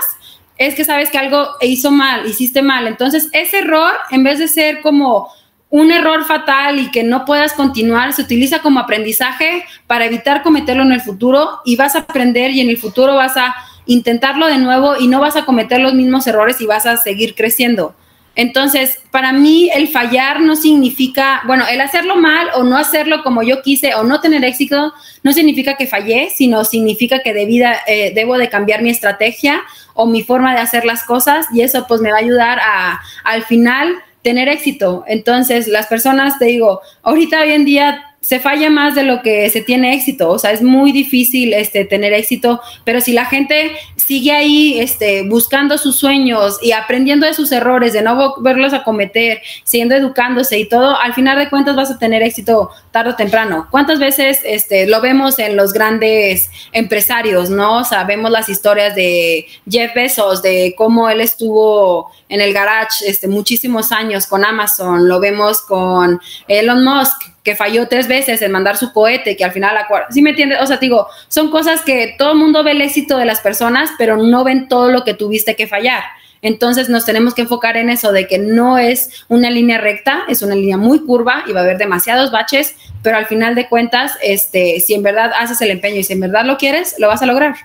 es 0.59 0.75
que 0.75 0.85
sabes 0.85 1.09
que 1.09 1.17
algo 1.17 1.47
hizo 1.61 1.89
mal, 1.89 2.27
hiciste 2.27 2.61
mal. 2.61 2.85
Entonces, 2.85 3.27
ese 3.33 3.57
error, 3.57 3.91
en 4.11 4.23
vez 4.23 4.37
de 4.37 4.47
ser 4.47 4.81
como 4.81 5.29
un 5.71 5.91
error 5.91 6.25
fatal 6.25 6.77
y 6.77 6.91
que 6.91 7.01
no 7.01 7.25
puedas 7.25 7.53
continuar, 7.53 8.13
se 8.13 8.21
utiliza 8.21 8.61
como 8.61 8.79
aprendizaje 8.79 9.63
para 9.87 10.05
evitar 10.05 10.43
cometerlo 10.43 10.83
en 10.83 10.91
el 10.91 11.01
futuro 11.01 11.61
y 11.65 11.75
vas 11.75 11.95
a 11.95 12.01
aprender 12.01 12.51
y 12.51 12.61
en 12.61 12.69
el 12.69 12.77
futuro 12.77 13.15
vas 13.15 13.35
a 13.35 13.55
intentarlo 13.87 14.45
de 14.45 14.59
nuevo 14.59 14.95
y 14.95 15.07
no 15.07 15.19
vas 15.19 15.37
a 15.37 15.45
cometer 15.45 15.81
los 15.81 15.95
mismos 15.95 16.27
errores 16.27 16.61
y 16.61 16.67
vas 16.67 16.85
a 16.85 16.97
seguir 16.97 17.33
creciendo. 17.33 17.95
Entonces, 18.35 18.99
para 19.11 19.33
mí 19.33 19.69
el 19.73 19.87
fallar 19.87 20.39
no 20.39 20.55
significa, 20.55 21.41
bueno, 21.45 21.65
el 21.69 21.81
hacerlo 21.81 22.15
mal 22.15 22.47
o 22.55 22.63
no 22.63 22.77
hacerlo 22.77 23.21
como 23.23 23.43
yo 23.43 23.61
quise 23.61 23.95
o 23.95 24.03
no 24.03 24.21
tener 24.21 24.43
éxito, 24.45 24.93
no 25.23 25.33
significa 25.33 25.75
que 25.75 25.87
fallé, 25.87 26.29
sino 26.29 26.63
significa 26.63 27.19
que 27.19 27.31
eh, 27.31 28.11
debo 28.15 28.37
de 28.37 28.49
cambiar 28.49 28.81
mi 28.81 28.89
estrategia 28.89 29.61
o 29.93 30.05
mi 30.05 30.23
forma 30.23 30.53
de 30.53 30.61
hacer 30.61 30.85
las 30.85 31.03
cosas 31.03 31.47
y 31.53 31.61
eso 31.61 31.85
pues 31.87 31.99
me 31.99 32.11
va 32.11 32.17
a 32.17 32.21
ayudar 32.21 32.59
a, 32.59 33.01
al 33.25 33.43
final 33.43 33.95
tener 34.21 34.47
éxito. 34.47 35.03
Entonces, 35.07 35.67
las 35.67 35.87
personas, 35.87 36.39
te 36.39 36.45
digo, 36.45 36.81
ahorita 37.03 37.41
hoy 37.41 37.51
en 37.51 37.65
día 37.65 38.08
se 38.21 38.39
falla 38.39 38.69
más 38.69 38.95
de 38.95 39.03
lo 39.03 39.21
que 39.21 39.49
se 39.49 39.61
tiene 39.61 39.93
éxito, 39.93 40.29
o 40.29 40.39
sea, 40.39 40.51
es 40.51 40.61
muy 40.61 40.91
difícil 40.91 41.53
este, 41.53 41.85
tener 41.85 42.13
éxito, 42.13 42.61
pero 42.83 42.99
si 42.99 43.13
la 43.13 43.25
gente 43.25 43.71
sigue 43.95 44.31
ahí 44.31 44.79
este, 44.79 45.23
buscando 45.23 45.77
sus 45.77 45.95
sueños 45.95 46.59
y 46.61 46.73
aprendiendo 46.73 47.25
de 47.25 47.33
sus 47.33 47.51
errores, 47.51 47.93
de 47.93 48.01
no 48.01 48.35
verlos 48.41 48.73
a 48.73 48.83
cometer, 48.83 49.41
siguiendo 49.63 49.95
educándose 49.95 50.59
y 50.59 50.67
todo, 50.67 50.97
al 50.97 51.13
final 51.13 51.37
de 51.37 51.49
cuentas 51.49 51.75
vas 51.75 51.91
a 51.91 51.97
tener 51.97 52.21
éxito 52.21 52.71
tarde 52.91 53.11
o 53.11 53.15
temprano. 53.15 53.67
¿Cuántas 53.71 53.99
veces 53.99 54.39
este, 54.43 54.87
lo 54.87 54.99
vemos 54.99 55.39
en 55.39 55.55
los 55.55 55.73
grandes 55.73 56.49
empresarios, 56.73 57.49
no? 57.49 57.85
Sabemos 57.85 58.31
las 58.31 58.49
historias 58.49 58.95
de 58.95 59.45
Jeff 59.69 59.93
Bezos, 59.93 60.41
de 60.41 60.73
cómo 60.77 61.09
él 61.09 61.21
estuvo 61.21 62.11
en 62.27 62.41
el 62.41 62.53
garage 62.53 63.07
este, 63.07 63.27
muchísimos 63.27 63.91
años 63.91 64.27
con 64.27 64.43
Amazon, 64.43 65.07
lo 65.07 65.19
vemos 65.19 65.61
con 65.61 66.19
Elon 66.47 66.83
Musk, 66.83 67.21
que 67.43 67.55
falló 67.55 67.87
tres 67.87 68.07
veces 68.07 68.41
en 68.41 68.51
mandar 68.51 68.77
su 68.77 68.91
cohete, 68.93 69.35
que 69.37 69.45
al 69.45 69.51
final, 69.51 69.75
¿sí 70.09 70.21
me 70.21 70.31
entiendes? 70.31 70.61
O 70.61 70.65
sea, 70.65 70.77
digo, 70.77 71.07
son 71.27 71.49
cosas 71.51 71.81
que 71.83 72.15
todo 72.17 72.33
el 72.33 72.37
mundo 72.37 72.63
ve 72.63 72.71
el 72.71 72.81
éxito 72.81 73.17
de 73.17 73.25
las 73.25 73.41
personas, 73.41 73.91
pero 73.97 74.17
no 74.17 74.43
ven 74.43 74.67
todo 74.67 74.91
lo 74.91 75.03
que 75.03 75.13
tuviste 75.13 75.55
que 75.55 75.67
fallar. 75.67 76.03
Entonces 76.41 76.89
nos 76.89 77.05
tenemos 77.05 77.35
que 77.35 77.41
enfocar 77.41 77.75
en 77.77 77.89
eso, 77.89 78.11
de 78.11 78.27
que 78.27 78.39
no 78.39 78.77
es 78.77 79.25
una 79.27 79.49
línea 79.49 79.77
recta, 79.77 80.23
es 80.29 80.41
una 80.41 80.55
línea 80.55 80.77
muy 80.77 81.05
curva 81.05 81.43
y 81.47 81.51
va 81.51 81.61
a 81.61 81.63
haber 81.63 81.77
demasiados 81.77 82.31
baches, 82.31 82.77
pero 83.03 83.17
al 83.17 83.25
final 83.25 83.55
de 83.55 83.67
cuentas, 83.67 84.17
este, 84.21 84.79
si 84.79 84.93
en 84.93 85.03
verdad 85.03 85.31
haces 85.37 85.61
el 85.61 85.71
empeño 85.71 85.97
y 85.97 86.03
si 86.03 86.13
en 86.13 86.21
verdad 86.21 86.45
lo 86.45 86.57
quieres, 86.57 86.95
lo 86.99 87.07
vas 87.07 87.21
a 87.21 87.25
lograr. 87.25 87.55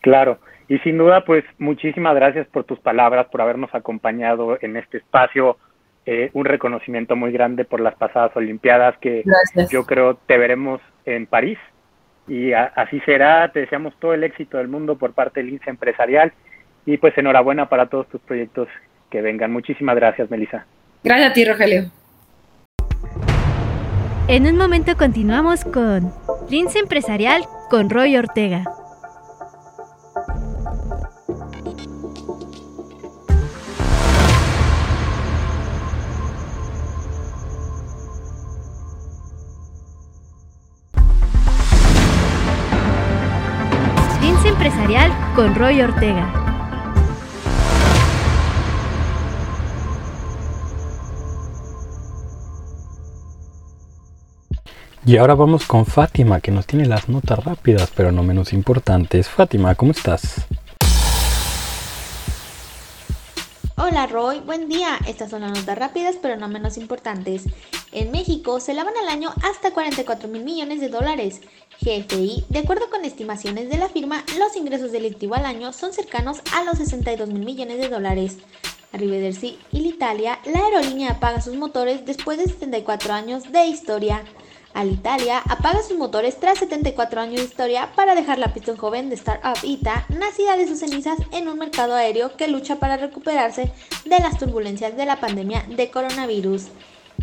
Claro, 0.00 0.38
y 0.68 0.78
sin 0.78 0.98
duda, 0.98 1.24
pues 1.24 1.44
muchísimas 1.58 2.14
gracias 2.14 2.46
por 2.48 2.64
tus 2.64 2.78
palabras, 2.78 3.26
por 3.32 3.40
habernos 3.40 3.74
acompañado 3.74 4.58
en 4.60 4.76
este 4.76 4.98
espacio 4.98 5.56
eh, 6.10 6.30
un 6.32 6.46
reconocimiento 6.46 7.16
muy 7.16 7.32
grande 7.32 7.66
por 7.66 7.80
las 7.80 7.94
pasadas 7.94 8.34
Olimpiadas 8.34 8.96
que 8.96 9.24
yo 9.70 9.84
creo 9.84 10.14
te 10.14 10.38
veremos 10.38 10.80
en 11.04 11.26
París 11.26 11.58
y 12.26 12.54
así 12.54 12.98
será. 13.00 13.52
Te 13.52 13.60
deseamos 13.60 13.92
todo 14.00 14.14
el 14.14 14.24
éxito 14.24 14.56
del 14.56 14.68
mundo 14.68 14.96
por 14.96 15.12
parte 15.12 15.40
del 15.40 15.50
INSE 15.50 15.68
empresarial 15.68 16.32
y 16.86 16.96
pues 16.96 17.12
enhorabuena 17.18 17.68
para 17.68 17.90
todos 17.90 18.08
tus 18.08 18.22
proyectos 18.22 18.68
que 19.10 19.20
vengan. 19.20 19.52
Muchísimas 19.52 19.96
gracias, 19.96 20.30
Melissa. 20.30 20.64
Gracias 21.04 21.30
a 21.30 21.34
ti, 21.34 21.44
Rogelio. 21.44 21.90
En 24.28 24.46
un 24.46 24.56
momento 24.56 24.96
continuamos 24.96 25.62
con 25.66 26.10
Lince 26.48 26.78
Empresarial 26.78 27.42
con 27.68 27.90
Roy 27.90 28.16
Ortega. 28.16 28.64
Con 45.38 45.54
Roy 45.54 45.80
Ortega. 45.80 46.32
Y 55.06 55.16
ahora 55.16 55.36
vamos 55.36 55.64
con 55.64 55.86
Fátima, 55.86 56.40
que 56.40 56.50
nos 56.50 56.66
tiene 56.66 56.86
las 56.86 57.08
notas 57.08 57.44
rápidas, 57.44 57.92
pero 57.94 58.10
no 58.10 58.24
menos 58.24 58.52
importantes. 58.52 59.28
Fátima, 59.28 59.76
¿cómo 59.76 59.92
estás? 59.92 60.44
Hola 63.76 64.08
Roy, 64.08 64.40
buen 64.40 64.68
día. 64.68 64.98
Estas 65.06 65.30
son 65.30 65.42
las 65.42 65.56
notas 65.56 65.78
rápidas, 65.78 66.16
pero 66.20 66.36
no 66.36 66.48
menos 66.48 66.76
importantes. 66.76 67.44
En 67.92 68.10
México 68.10 68.60
se 68.60 68.74
lavan 68.74 68.94
al 69.02 69.08
año 69.08 69.32
hasta 69.42 69.70
44 69.70 70.28
mil 70.28 70.44
millones 70.44 70.80
de 70.80 70.88
dólares. 70.90 71.40
GFI, 71.80 72.44
de 72.48 72.58
acuerdo 72.58 72.90
con 72.90 73.04
estimaciones 73.04 73.70
de 73.70 73.78
la 73.78 73.88
firma, 73.88 74.24
los 74.38 74.56
ingresos 74.56 74.92
delictivos 74.92 75.38
al 75.38 75.46
año 75.46 75.72
son 75.72 75.92
cercanos 75.92 76.42
a 76.52 76.64
los 76.64 76.78
62 76.78 77.30
mil 77.30 77.44
millones 77.44 77.78
de 77.78 77.88
dólares. 77.88 78.36
Arrivederci 78.92 79.58
y 79.72 79.86
Italia, 79.86 80.38
la 80.44 80.60
aerolínea 80.60 81.12
apaga 81.12 81.40
sus 81.40 81.54
motores 81.54 82.04
después 82.04 82.38
de 82.38 82.46
74 82.46 83.12
años 83.12 83.52
de 83.52 83.66
historia. 83.66 84.22
Alitalia 84.74 85.38
apaga 85.38 85.82
sus 85.82 85.96
motores 85.96 86.38
tras 86.38 86.58
74 86.58 87.20
años 87.20 87.36
de 87.36 87.46
historia 87.46 87.92
para 87.96 88.14
dejar 88.14 88.38
la 88.38 88.52
pista 88.52 88.76
joven 88.76 89.08
de 89.08 89.14
Startup 89.14 89.56
ITA, 89.62 90.06
nacida 90.10 90.56
de 90.56 90.68
sus 90.68 90.80
cenizas 90.80 91.18
en 91.32 91.48
un 91.48 91.58
mercado 91.58 91.94
aéreo 91.94 92.36
que 92.36 92.48
lucha 92.48 92.76
para 92.76 92.98
recuperarse 92.98 93.72
de 94.04 94.18
las 94.18 94.38
turbulencias 94.38 94.96
de 94.96 95.06
la 95.06 95.20
pandemia 95.20 95.64
de 95.68 95.90
coronavirus. 95.90 96.66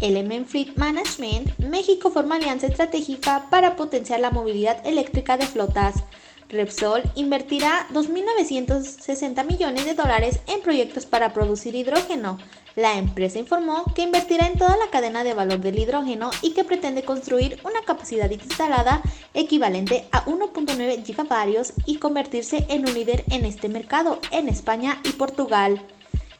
Element 0.01 0.47
Fleet 0.47 0.73
Management, 0.75 1.57
México 1.59 2.11
forma 2.11 2.35
alianza 2.35 2.67
estratégica 2.67 3.47
para 3.49 3.75
potenciar 3.75 4.19
la 4.19 4.31
movilidad 4.31 4.85
eléctrica 4.85 5.37
de 5.37 5.47
flotas. 5.47 6.03
Repsol 6.49 7.01
invertirá 7.15 7.87
2.960 7.93 9.45
millones 9.45 9.85
de 9.85 9.93
dólares 9.95 10.39
en 10.47 10.61
proyectos 10.61 11.05
para 11.05 11.33
producir 11.33 11.75
hidrógeno. 11.75 12.37
La 12.75 12.97
empresa 12.97 13.39
informó 13.39 13.85
que 13.95 14.03
invertirá 14.03 14.47
en 14.47 14.57
toda 14.57 14.75
la 14.77 14.89
cadena 14.91 15.23
de 15.23 15.33
valor 15.33 15.59
del 15.59 15.79
hidrógeno 15.79 16.29
y 16.41 16.51
que 16.51 16.65
pretende 16.65 17.03
construir 17.03 17.59
una 17.63 17.81
capacidad 17.81 18.29
instalada 18.29 19.01
equivalente 19.33 20.07
a 20.11 20.25
1.9 20.25 21.05
gigavarios 21.05 21.73
y 21.85 21.97
convertirse 21.97 22.65
en 22.69 22.87
un 22.87 22.93
líder 22.93 23.23
en 23.31 23.45
este 23.45 23.69
mercado 23.69 24.19
en 24.31 24.49
España 24.49 24.99
y 25.05 25.11
Portugal. 25.11 25.81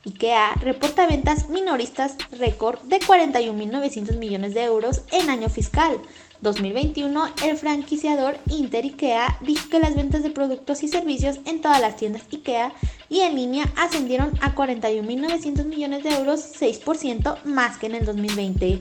IKEA 0.05 0.53
reporta 0.61 1.07
ventas 1.07 1.49
minoristas 1.49 2.15
récord 2.31 2.79
de 2.83 2.99
41.900 2.99 4.17
millones 4.17 4.53
de 4.53 4.63
euros 4.63 5.01
en 5.11 5.29
año 5.29 5.49
fiscal. 5.49 5.99
2021, 6.41 7.27
el 7.43 7.57
franquiciador 7.57 8.37
Inter 8.47 8.85
IKEA 8.85 9.37
dijo 9.41 9.67
que 9.69 9.79
las 9.79 9.95
ventas 9.95 10.21
de 10.21 10.29
productos 10.29 10.83
y 10.83 10.87
servicios 10.87 11.39
en 11.45 11.59
todas 11.59 11.81
las 11.81 11.95
tiendas 11.95 12.23
IKEA 12.31 12.71
y 13.09 13.21
en 13.21 13.35
línea 13.35 13.65
ascendieron 13.77 14.37
a 14.41 14.53
41.900 14.53 15.65
millones 15.65 16.03
de 16.03 16.11
euros, 16.11 16.41
6% 16.59 17.43
más 17.45 17.77
que 17.77 17.87
en 17.87 17.95
el 17.95 18.05
2020. 18.05 18.79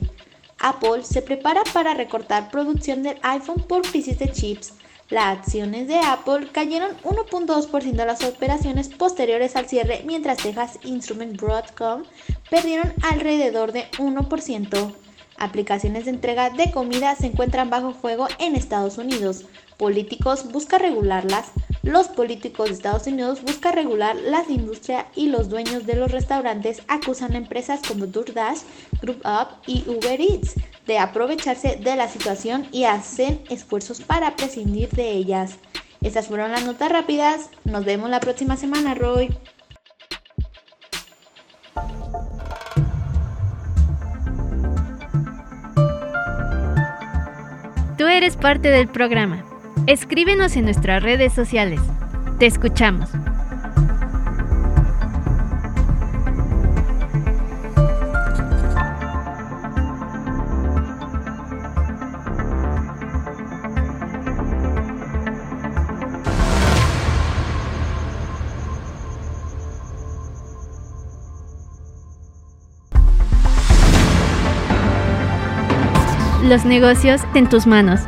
Apple 0.58 1.04
se 1.04 1.22
prepara 1.22 1.62
para 1.72 1.94
recortar 1.94 2.50
producción 2.50 3.02
del 3.02 3.18
iPhone 3.22 3.64
por 3.66 3.82
crisis 3.82 4.18
de 4.18 4.30
chips. 4.30 4.74
Las 5.10 5.38
acciones 5.38 5.86
de 5.86 5.98
Apple 5.98 6.48
cayeron 6.50 6.96
1.2% 7.02 7.92
de 7.92 8.06
las 8.06 8.24
operaciones 8.24 8.88
posteriores 8.88 9.54
al 9.54 9.66
cierre, 9.66 10.02
mientras 10.06 10.38
Texas 10.38 10.78
Instrument 10.82 11.38
Broadcom 11.38 12.04
perdieron 12.48 12.92
alrededor 13.02 13.72
de 13.72 13.90
1%. 13.98 14.94
Aplicaciones 15.36 16.06
de 16.06 16.10
entrega 16.12 16.48
de 16.50 16.70
comida 16.70 17.14
se 17.16 17.26
encuentran 17.26 17.68
bajo 17.68 17.92
juego 17.92 18.28
en 18.38 18.56
Estados 18.56 18.96
Unidos. 18.96 19.44
Políticos 19.76 20.50
buscan 20.50 20.80
regularlas. 20.80 21.50
Los 21.84 22.08
políticos 22.08 22.68
de 22.68 22.72
Estados 22.72 23.06
Unidos 23.06 23.42
buscan 23.42 23.74
regular 23.74 24.16
las 24.16 24.48
industrias 24.48 25.04
y 25.14 25.28
los 25.28 25.50
dueños 25.50 25.84
de 25.84 25.96
los 25.96 26.10
restaurantes 26.10 26.82
acusan 26.88 27.34
a 27.34 27.36
empresas 27.36 27.80
como 27.86 28.06
DoorDash, 28.06 28.60
Group 29.02 29.20
Up 29.24 29.48
y 29.66 29.84
Uber 29.86 30.18
Eats 30.18 30.54
de 30.86 30.98
aprovecharse 30.98 31.76
de 31.76 31.94
la 31.94 32.08
situación 32.08 32.66
y 32.72 32.84
hacen 32.84 33.42
esfuerzos 33.50 34.00
para 34.00 34.34
prescindir 34.34 34.88
de 34.90 35.10
ellas. 35.10 35.56
Estas 36.00 36.28
fueron 36.28 36.52
las 36.52 36.64
notas 36.64 36.90
rápidas. 36.90 37.50
Nos 37.64 37.84
vemos 37.84 38.08
la 38.08 38.20
próxima 38.20 38.56
semana, 38.56 38.94
Roy. 38.94 39.36
Tú 47.98 48.06
eres 48.06 48.38
parte 48.38 48.70
del 48.70 48.88
programa. 48.88 49.53
Escríbenos 49.86 50.56
en 50.56 50.64
nuestras 50.64 51.02
redes 51.02 51.34
sociales. 51.34 51.78
Te 52.38 52.46
escuchamos. 52.46 53.10
Los 76.42 76.64
negocios 76.64 77.20
en 77.34 77.50
tus 77.50 77.66
manos. 77.66 78.00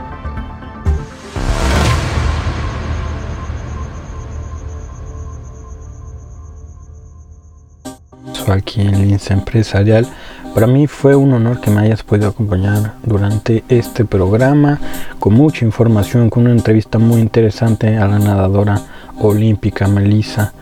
Aquí 8.56 8.80
en 8.80 9.00
Lince 9.00 9.32
Empresarial. 9.32 10.06
Para 10.54 10.66
mí 10.66 10.86
fue 10.86 11.14
un 11.14 11.32
honor 11.34 11.60
que 11.60 11.70
me 11.70 11.82
hayas 11.82 12.02
podido 12.02 12.28
acompañar 12.28 12.94
durante 13.02 13.62
este 13.68 14.04
programa 14.04 14.80
con 15.18 15.34
mucha 15.34 15.64
información, 15.64 16.30
con 16.30 16.44
una 16.44 16.52
entrevista 16.52 16.98
muy 16.98 17.20
interesante 17.20 17.96
a 17.98 18.06
la 18.06 18.18
nadadora 18.18 18.80
olímpica 19.18 19.86
Melissa. 19.86 20.52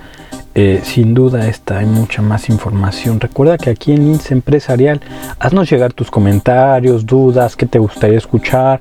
Eh, 0.57 0.83
sin 0.85 1.15
duda 1.15 1.49
esta 1.49 1.79
hay 1.79 1.87
mucha 1.87 2.23
más 2.23 2.49
información. 2.49 3.19
Recuerda 3.19 3.59
que 3.59 3.71
aquí 3.71 3.93
en 3.93 4.05
Lince 4.05 4.35
Empresarial 4.35 5.01
haznos 5.41 5.69
llegar 5.69 5.93
tus 5.93 6.11
comentarios, 6.11 7.07
dudas, 7.07 7.57
qué 7.57 7.67
te 7.67 7.81
gustaría 7.81 8.19
escuchar. 8.19 8.81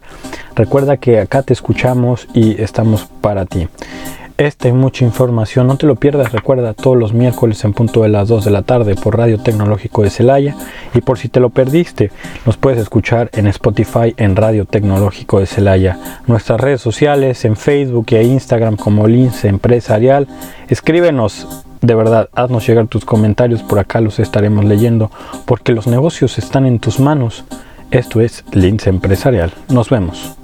Recuerda 0.56 0.98
que 0.98 1.20
acá 1.20 1.42
te 1.42 1.54
escuchamos 1.54 2.28
y 2.34 2.62
estamos 2.62 3.08
para 3.22 3.46
ti. 3.46 3.68
Esta 4.38 4.68
y 4.68 4.72
mucha 4.72 5.06
información, 5.06 5.68
no 5.68 5.78
te 5.78 5.86
lo 5.86 5.96
pierdas, 5.96 6.32
recuerda 6.32 6.74
todos 6.74 6.98
los 6.98 7.14
miércoles 7.14 7.64
en 7.64 7.74
punto 7.74 8.02
de 8.02 8.10
las 8.10 8.28
2 8.28 8.46
de 8.46 8.52
la 8.52 8.64
tarde 8.64 8.96
por 8.96 9.16
Radio 9.16 9.38
Tecnológico 9.38 10.02
de 10.02 10.10
Celaya 10.10 10.56
y 10.96 11.02
por 11.02 11.20
si 11.20 11.30
te 11.30 11.40
lo 11.40 11.52
perdiste, 11.52 12.12
nos 12.46 12.58
puedes 12.58 12.80
escuchar 12.80 13.30
en 13.34 13.46
Spotify 13.46 14.16
en 14.18 14.36
Radio 14.36 14.66
Tecnológico 14.66 15.40
de 15.40 15.46
Celaya, 15.46 16.00
nuestras 16.26 16.60
redes 16.60 16.82
sociales 16.82 17.46
en 17.46 17.56
Facebook 17.56 18.08
e 18.10 18.24
Instagram 18.24 18.76
como 18.76 19.08
Lince 19.08 19.50
Empresarial, 19.50 20.28
escríbenos 20.68 21.64
de 21.82 21.96
verdad, 21.96 22.30
haznos 22.34 22.66
llegar 22.66 22.88
tus 22.88 23.06
comentarios, 23.06 23.62
por 23.62 23.78
acá 23.78 24.02
los 24.02 24.18
estaremos 24.18 24.66
leyendo, 24.66 25.12
porque 25.46 25.74
los 25.74 25.86
negocios 25.86 26.38
están 26.38 26.66
en 26.66 26.80
tus 26.80 27.00
manos. 27.00 27.44
Esto 27.92 28.22
es 28.22 28.46
Lince 28.54 28.90
Empresarial. 28.90 29.52
Nos 29.68 29.90
vemos. 29.90 30.38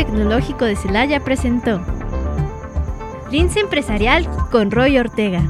Tecnológico 0.00 0.64
de 0.64 0.76
Celaya 0.76 1.20
presentó 1.20 1.78
Lince 3.30 3.60
Empresarial 3.60 4.26
con 4.50 4.70
Roy 4.70 4.96
Ortega. 4.96 5.42